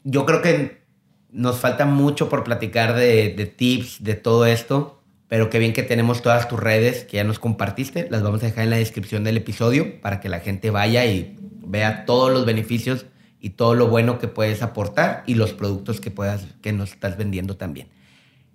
[0.04, 0.86] yo creo que
[1.32, 6.22] nos falta mucho por platicar de, tips, de todo esto, pero qué bien que tenemos
[6.22, 8.08] todas tus redes que ya nos compartiste.
[8.10, 11.36] Las vamos a dejar en la descripción del episodio para que la gente vaya y
[11.40, 13.06] vea todos los beneficios
[13.46, 17.16] y todo lo bueno que puedes aportar y los productos que puedas que nos estás
[17.16, 17.90] vendiendo también.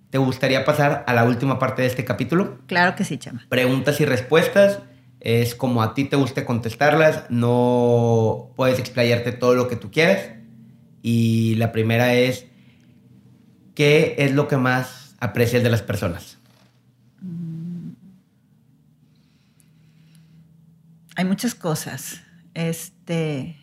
[0.09, 2.59] ¿Te gustaría pasar a la última parte de este capítulo?
[2.67, 3.45] Claro que sí, Chama.
[3.47, 4.79] Preguntas y respuestas.
[5.21, 7.23] Es como a ti te guste contestarlas.
[7.29, 10.31] No puedes explayarte todo lo que tú quieras.
[11.01, 12.47] Y la primera es,
[13.75, 16.37] ¿qué es lo que más aprecias de las personas?
[17.21, 17.91] Mm.
[21.15, 22.23] Hay muchas cosas.
[22.53, 23.55] Este,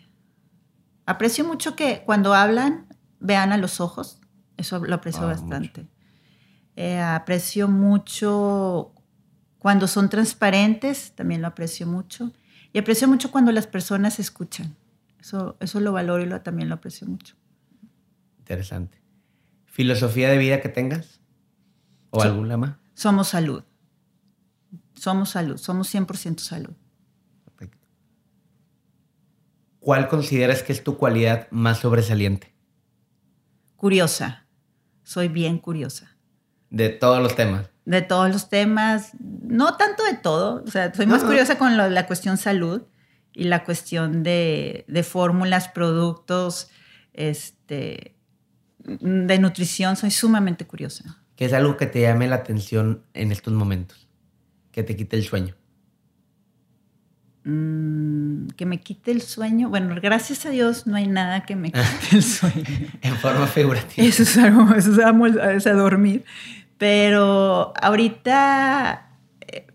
[1.09, 2.87] aprecio mucho que cuando hablan
[3.19, 4.21] vean a los ojos.
[4.59, 5.89] Eso lo aprecio ah, bastante.
[6.77, 8.93] Eh, aprecio mucho
[9.59, 12.33] cuando son transparentes, también lo aprecio mucho.
[12.75, 14.77] Y aprecio mucho cuando las personas escuchan.
[15.19, 17.35] Eso, eso lo valoro y lo, también lo aprecio mucho.
[18.39, 19.01] Interesante.
[19.65, 21.21] ¿Filosofía de vida que tengas?
[22.11, 22.81] ¿O algún lema?
[22.93, 23.65] Somos salud.
[24.95, 25.57] Somos salud.
[25.57, 26.75] Somos 100% salud.
[29.81, 32.55] ¿Cuál consideras que es tu cualidad más sobresaliente?
[33.77, 34.47] Curiosa.
[35.03, 36.17] Soy bien curiosa.
[36.71, 37.71] De todos los temas.
[37.85, 39.13] De todos los temas.
[39.21, 40.63] No tanto de todo.
[40.67, 42.83] O sea, soy más curiosa con la cuestión salud
[43.33, 46.71] y la cuestión de, de fórmulas, productos,
[47.13, 48.17] este,
[48.85, 51.23] de nutrición, soy sumamente curiosa.
[51.37, 54.09] ¿Qué es algo que te llame la atención en estos momentos?
[54.73, 55.55] Que te quite el sueño.
[57.51, 59.71] Mm, que me quite el sueño.
[59.71, 62.63] Bueno, gracias a Dios no hay nada que me quite el sueño.
[63.01, 64.07] en forma figurativa.
[64.07, 66.27] Eso es algo, eso es, amo, es a dormir.
[66.77, 69.09] Pero ahorita
[69.41, 69.67] eh,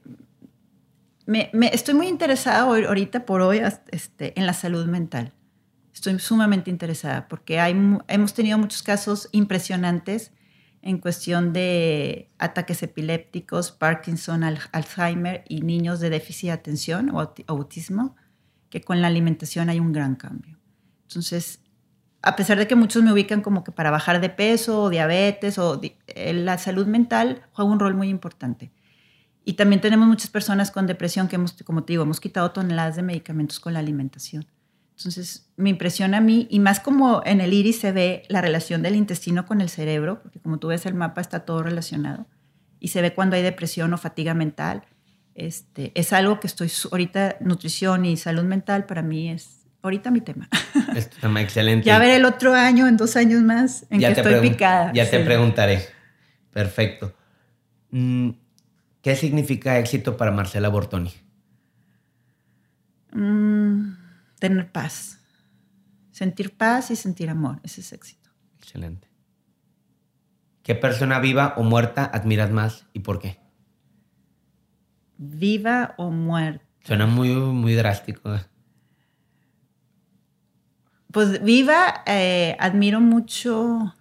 [1.26, 3.59] me, estoy muy interesada ahorita por hoy
[3.89, 5.34] este, en la salud mental.
[5.95, 7.76] Estoy sumamente interesada porque hay,
[8.07, 10.32] hemos tenido muchos casos impresionantes
[10.84, 18.17] en cuestión de ataques epilépticos, Parkinson, Alzheimer y niños de déficit de atención o autismo,
[18.69, 20.59] que con la alimentación hay un gran cambio.
[21.03, 21.61] Entonces,
[22.21, 25.57] a pesar de que muchos me ubican como que para bajar de peso o diabetes
[25.57, 28.73] o eh, la salud mental juega un rol muy importante.
[29.45, 32.97] Y también tenemos muchas personas con depresión que hemos, como te digo, hemos quitado toneladas
[32.97, 34.45] de medicamentos con la alimentación.
[34.97, 38.81] Entonces, me impresiona a mí, y más como en el iris se ve la relación
[38.81, 42.27] del intestino con el cerebro, porque como tú ves el mapa está todo relacionado,
[42.79, 44.83] y se ve cuando hay depresión o fatiga mental.
[45.35, 50.21] Este, es algo que estoy, ahorita nutrición y salud mental para mí es ahorita mi
[50.21, 50.49] tema.
[50.95, 51.85] Es tu tema excelente.
[51.85, 54.91] ya veré el otro año, en dos años más, en que estoy picada.
[54.93, 55.87] Ya te preguntaré.
[56.51, 57.13] Perfecto.
[57.89, 58.29] Mm,
[59.01, 61.11] ¿Qué significa éxito para Marcela Bortoni?
[63.11, 63.93] Mm,
[64.43, 65.21] tener paz.
[66.11, 67.61] Sentir paz y sentir amor.
[67.63, 68.29] Ese es éxito.
[68.57, 69.07] Excelente.
[70.63, 73.39] ¿Qué persona viva o muerta admiras más y por qué?
[75.17, 76.65] Viva o muerta.
[76.83, 78.37] Suena muy, muy drástico.
[81.09, 83.95] Pues viva, eh, admiro mucho.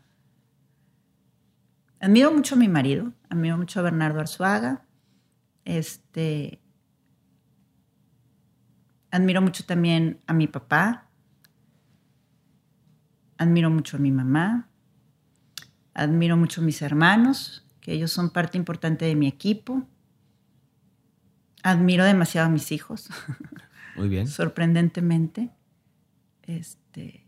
[2.00, 4.84] Admiro mucho a mi marido, admiro mucho a Bernardo Arzuaga.
[5.64, 6.61] Este,
[9.12, 11.06] Admiro mucho también a mi papá.
[13.36, 14.70] Admiro mucho a mi mamá.
[15.92, 19.86] Admiro mucho a mis hermanos, que ellos son parte importante de mi equipo.
[21.62, 23.10] Admiro demasiado a mis hijos.
[23.96, 24.26] Muy bien.
[24.26, 25.50] Sorprendentemente.
[26.44, 27.26] Este,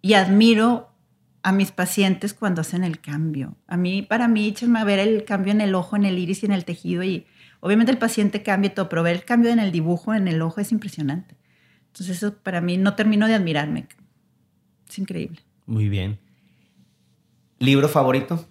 [0.00, 0.94] y admiro
[1.42, 3.54] a mis pacientes cuando hacen el cambio.
[3.66, 6.42] A mí, para mí, échenme a ver el cambio en el ojo, en el iris
[6.42, 7.26] y en el tejido y
[7.60, 10.60] Obviamente el paciente cambia todo, pero ver el cambio en el dibujo, en el ojo,
[10.60, 11.36] es impresionante.
[11.88, 13.88] Entonces eso para mí no termino de admirarme.
[14.88, 15.40] Es increíble.
[15.66, 16.18] Muy bien.
[17.58, 18.48] ¿Libro favorito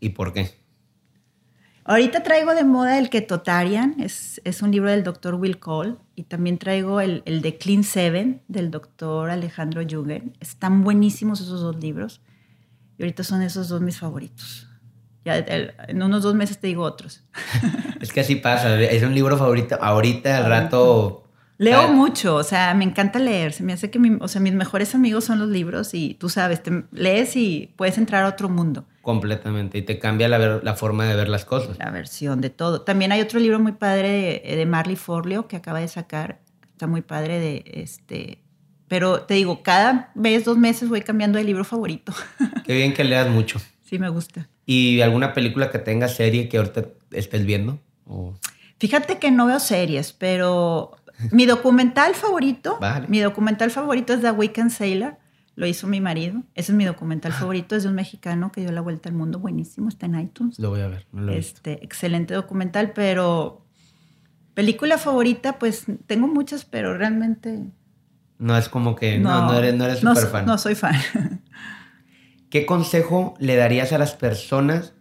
[0.00, 0.62] y por qué?
[1.86, 6.22] Ahorita traigo de moda el Ketotarian, es, es un libro del doctor Will Cole, y
[6.22, 10.34] también traigo el, el de Clean Seven del doctor Alejandro Jungen.
[10.40, 12.22] Están buenísimos esos dos libros,
[12.96, 14.63] y ahorita son esos dos mis favoritos.
[15.24, 17.22] Ya en unos dos meses te digo otros.
[18.00, 19.78] es que así pasa, es un libro favorito.
[19.80, 21.24] Ahorita al rato
[21.56, 23.52] Leo mucho, o sea, me encanta leer.
[23.52, 26.62] Se me hace que o sea, mis mejores amigos son los libros y tú sabes,
[26.62, 28.84] te lees y puedes entrar a otro mundo.
[29.02, 31.78] Completamente, y te cambia la, la forma de ver las cosas.
[31.78, 32.80] La versión de todo.
[32.82, 36.40] También hay otro libro muy padre de, de Marley Forleo que acaba de sacar,
[36.72, 38.40] está muy padre de este...
[38.88, 42.12] Pero te digo, cada mes, dos meses voy cambiando de libro favorito.
[42.64, 43.60] Qué bien que leas mucho.
[43.84, 44.48] Sí, me gusta.
[44.66, 47.78] ¿Y alguna película que tenga serie que ahorita estés viendo?
[48.78, 50.96] Fíjate que no veo series, pero
[51.30, 52.78] mi documental favorito,
[53.08, 55.16] mi documental favorito es The Weekend Sailor.
[55.56, 56.42] Lo hizo mi marido.
[56.56, 57.38] Ese es mi documental ah.
[57.38, 57.76] favorito.
[57.76, 59.38] Es de un mexicano que dio la vuelta al mundo.
[59.38, 59.88] Buenísimo.
[59.88, 60.58] Está en iTunes.
[60.58, 61.06] Lo voy a ver.
[61.30, 63.64] este, excelente documental, pero
[64.54, 67.66] película favorita, pues tengo muchas, pero realmente...
[68.38, 70.44] No es como que no, no, eres, no eres super fan.
[70.44, 70.96] No soy fan.
[72.54, 74.92] ¿Qué consejo le darías a las personas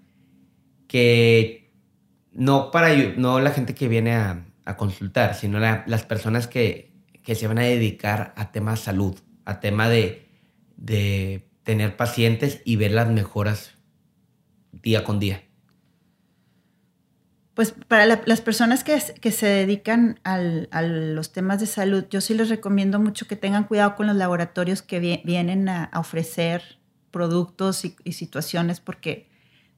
[0.87, 1.71] que
[2.31, 4.43] no para no la gente que viene a,
[4.75, 6.91] consultar, sino las personas que,
[7.23, 10.27] se van a dedicar a temas salud, a tema de,
[10.77, 13.77] de tener pacientes y ver las mejoras
[14.71, 15.43] día con día.
[17.53, 22.49] Pues para las personas que, se dedican a los temas de salud, yo sí les
[22.49, 26.81] recomiendo mucho que tengan cuidado con los laboratorios que vienen a, ofrecer
[27.13, 29.29] productos y, situaciones porque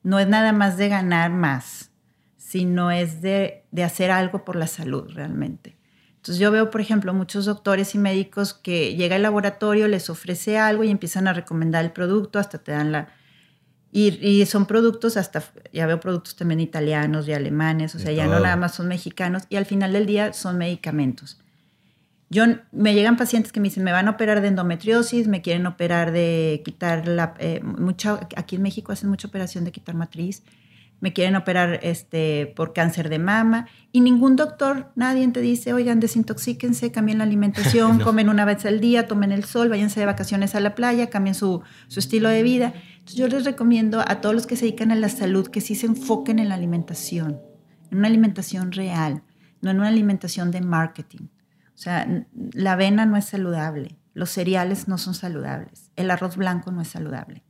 [0.01, 1.91] no es nada más de ganar más,
[2.37, 5.77] sino es de, hacer algo por la salud realmente.
[6.15, 10.57] Entonces yo veo, por ejemplo, muchos doctores y médicos que llega al laboratorio, les ofrece
[10.57, 13.09] algo y empiezan a recomendar el producto, hasta te dan la...
[13.91, 18.39] Y, son productos hasta, ya veo productos también italianos y alemanes, o sea, ya no
[18.39, 21.39] nada más son mexicanos, y al final del día son medicamentos.
[22.29, 25.67] Yo, me llegan pacientes que me dicen, me van a operar de endometriosis, me quieren
[25.67, 27.35] operar de quitar la...
[27.39, 27.61] Eh,
[28.35, 30.43] aquí en México hacen mucha operación de quitar matriz,
[31.01, 35.99] me quieren operar este, por cáncer de mama y ningún doctor, nadie te dice, oigan,
[35.99, 40.55] desintoxíquense, cambien la alimentación, comen una vez al día, tomen el sol, váyanse de vacaciones
[40.55, 42.73] a la playa, cambien su, su estilo de vida.
[42.93, 45.75] Entonces yo les recomiendo a todos los que se dedican a la salud que sí
[45.75, 47.39] se enfoquen en la alimentación,
[47.91, 49.21] en una alimentación real,
[49.61, 51.27] no en una alimentación de marketing.
[51.75, 52.07] O sea,
[52.53, 56.87] la avena no es saludable, los cereales no son saludables, el arroz blanco no es
[56.87, 57.43] saludable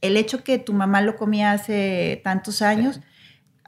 [0.00, 3.00] el hecho que tu mamá lo comía hace tantos años,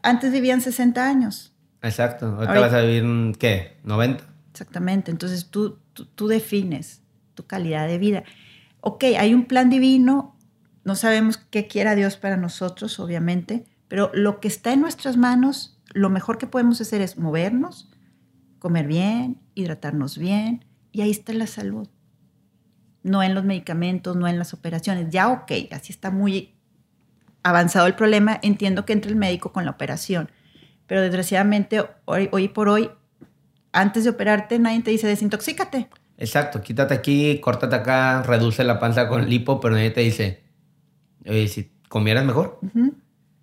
[0.03, 1.55] antes vivían 60 años.
[1.83, 3.79] Exacto, ahorita, vas a vivir, ¿qué?
[3.85, 4.21] ¿90?
[4.51, 7.03] Exactamente, entonces tú, tú, defines
[7.35, 8.25] tu calidad de vida.
[8.81, 10.37] Ok, hay un plan divino,
[10.85, 15.79] no sabemos qué quiera Dios para nosotros, obviamente, pero lo que está en nuestras manos,
[15.93, 17.91] lo mejor que podemos hacer es movernos,
[18.59, 21.89] comer bien, hidratarnos bien, y ahí está la salud
[23.07, 25.11] no en los medicamentos, no en las operaciones.
[25.11, 26.55] Ya ok, así está muy
[27.43, 30.29] avanzado el problema, entiendo que entre el médico con la operación,
[30.89, 32.91] pero desgraciadamente hoy, hoy por hoy,
[33.73, 35.89] antes de operarte, nadie te dice desintoxícate.
[36.19, 40.43] Exacto, quítate aquí, córtate acá, reduce la panza con lipo, pero nadie te dice,
[41.25, 42.59] oye, si comieras mejor.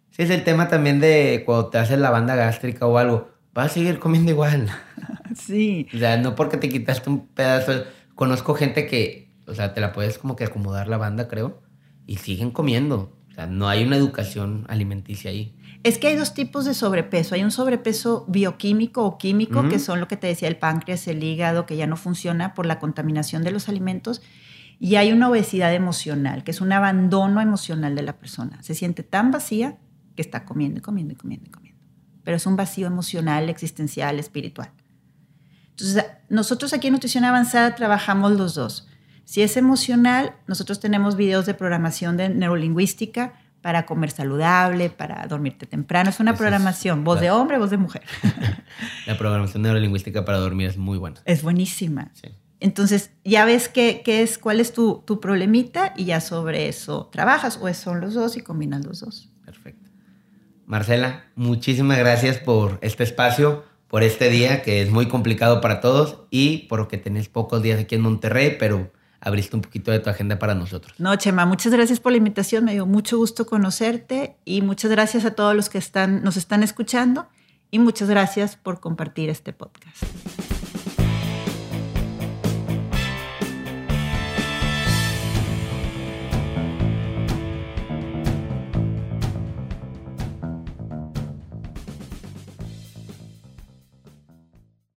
[0.09, 3.72] Sí, es el tema también de cuando te haces la banda gástrica o algo, vas
[3.72, 4.70] a seguir comiendo igual.
[5.36, 5.88] sí.
[5.93, 7.84] O sea, no porque te quitaste un pedazo.
[8.16, 11.62] Conozco gente que o sea, te la puedes como que acomodar la banda, creo,
[12.06, 13.16] y siguen comiendo.
[13.30, 15.56] O sea, no hay una educación alimenticia ahí.
[15.84, 17.36] Es que hay dos tipos de sobrepeso.
[17.36, 21.24] Hay un sobrepeso bioquímico o químico, que son lo que te decía el páncreas, el
[21.24, 24.22] hígado, que ya no funciona por la contaminación de los alimentos.
[24.80, 28.62] Y hay una obesidad emocional, que es un abandono emocional de la persona.
[28.62, 29.78] Se siente tan vacía
[30.16, 31.72] que está comiendo y comiendo y comiendo y comiendo.
[32.24, 34.71] Pero es un vacío emocional, existencial, espiritual.
[35.71, 38.88] Entonces, nosotros aquí en Nutrición Avanzada trabajamos los dos.
[39.26, 45.65] Si es emocional, nosotros tenemos videos de programación de neurolingüística para comer saludable, para dormirte
[45.65, 46.09] temprano.
[46.09, 48.03] Es una programación, voz de hombre, voz de mujer.
[49.07, 51.21] la programación neurolingüística para dormir es muy buena.
[51.24, 52.11] Es buenísima.
[52.59, 57.09] Entonces, ya ves qué, qué, es, cuál es tu, tu, problemita y ya sobre eso
[57.11, 59.30] trabajas o son los dos y combinas los dos.
[59.45, 59.82] Perfecto.
[60.66, 66.20] Marcela, muchísimas gracias por este espacio, por este día que es muy complicado para todos
[66.30, 70.39] y porque tenés pocos días aquí en Monterrey, pero abriste un poquito de tu agenda
[70.39, 70.99] para nosotros.
[70.99, 75.26] No, Chema, muchas gracias por la invitación, me dio mucho gusto conocerte y muchas gracias
[75.26, 77.28] a todos los que están, nos están escuchando
[77.72, 80.03] y muchas gracias por compartir este podcast.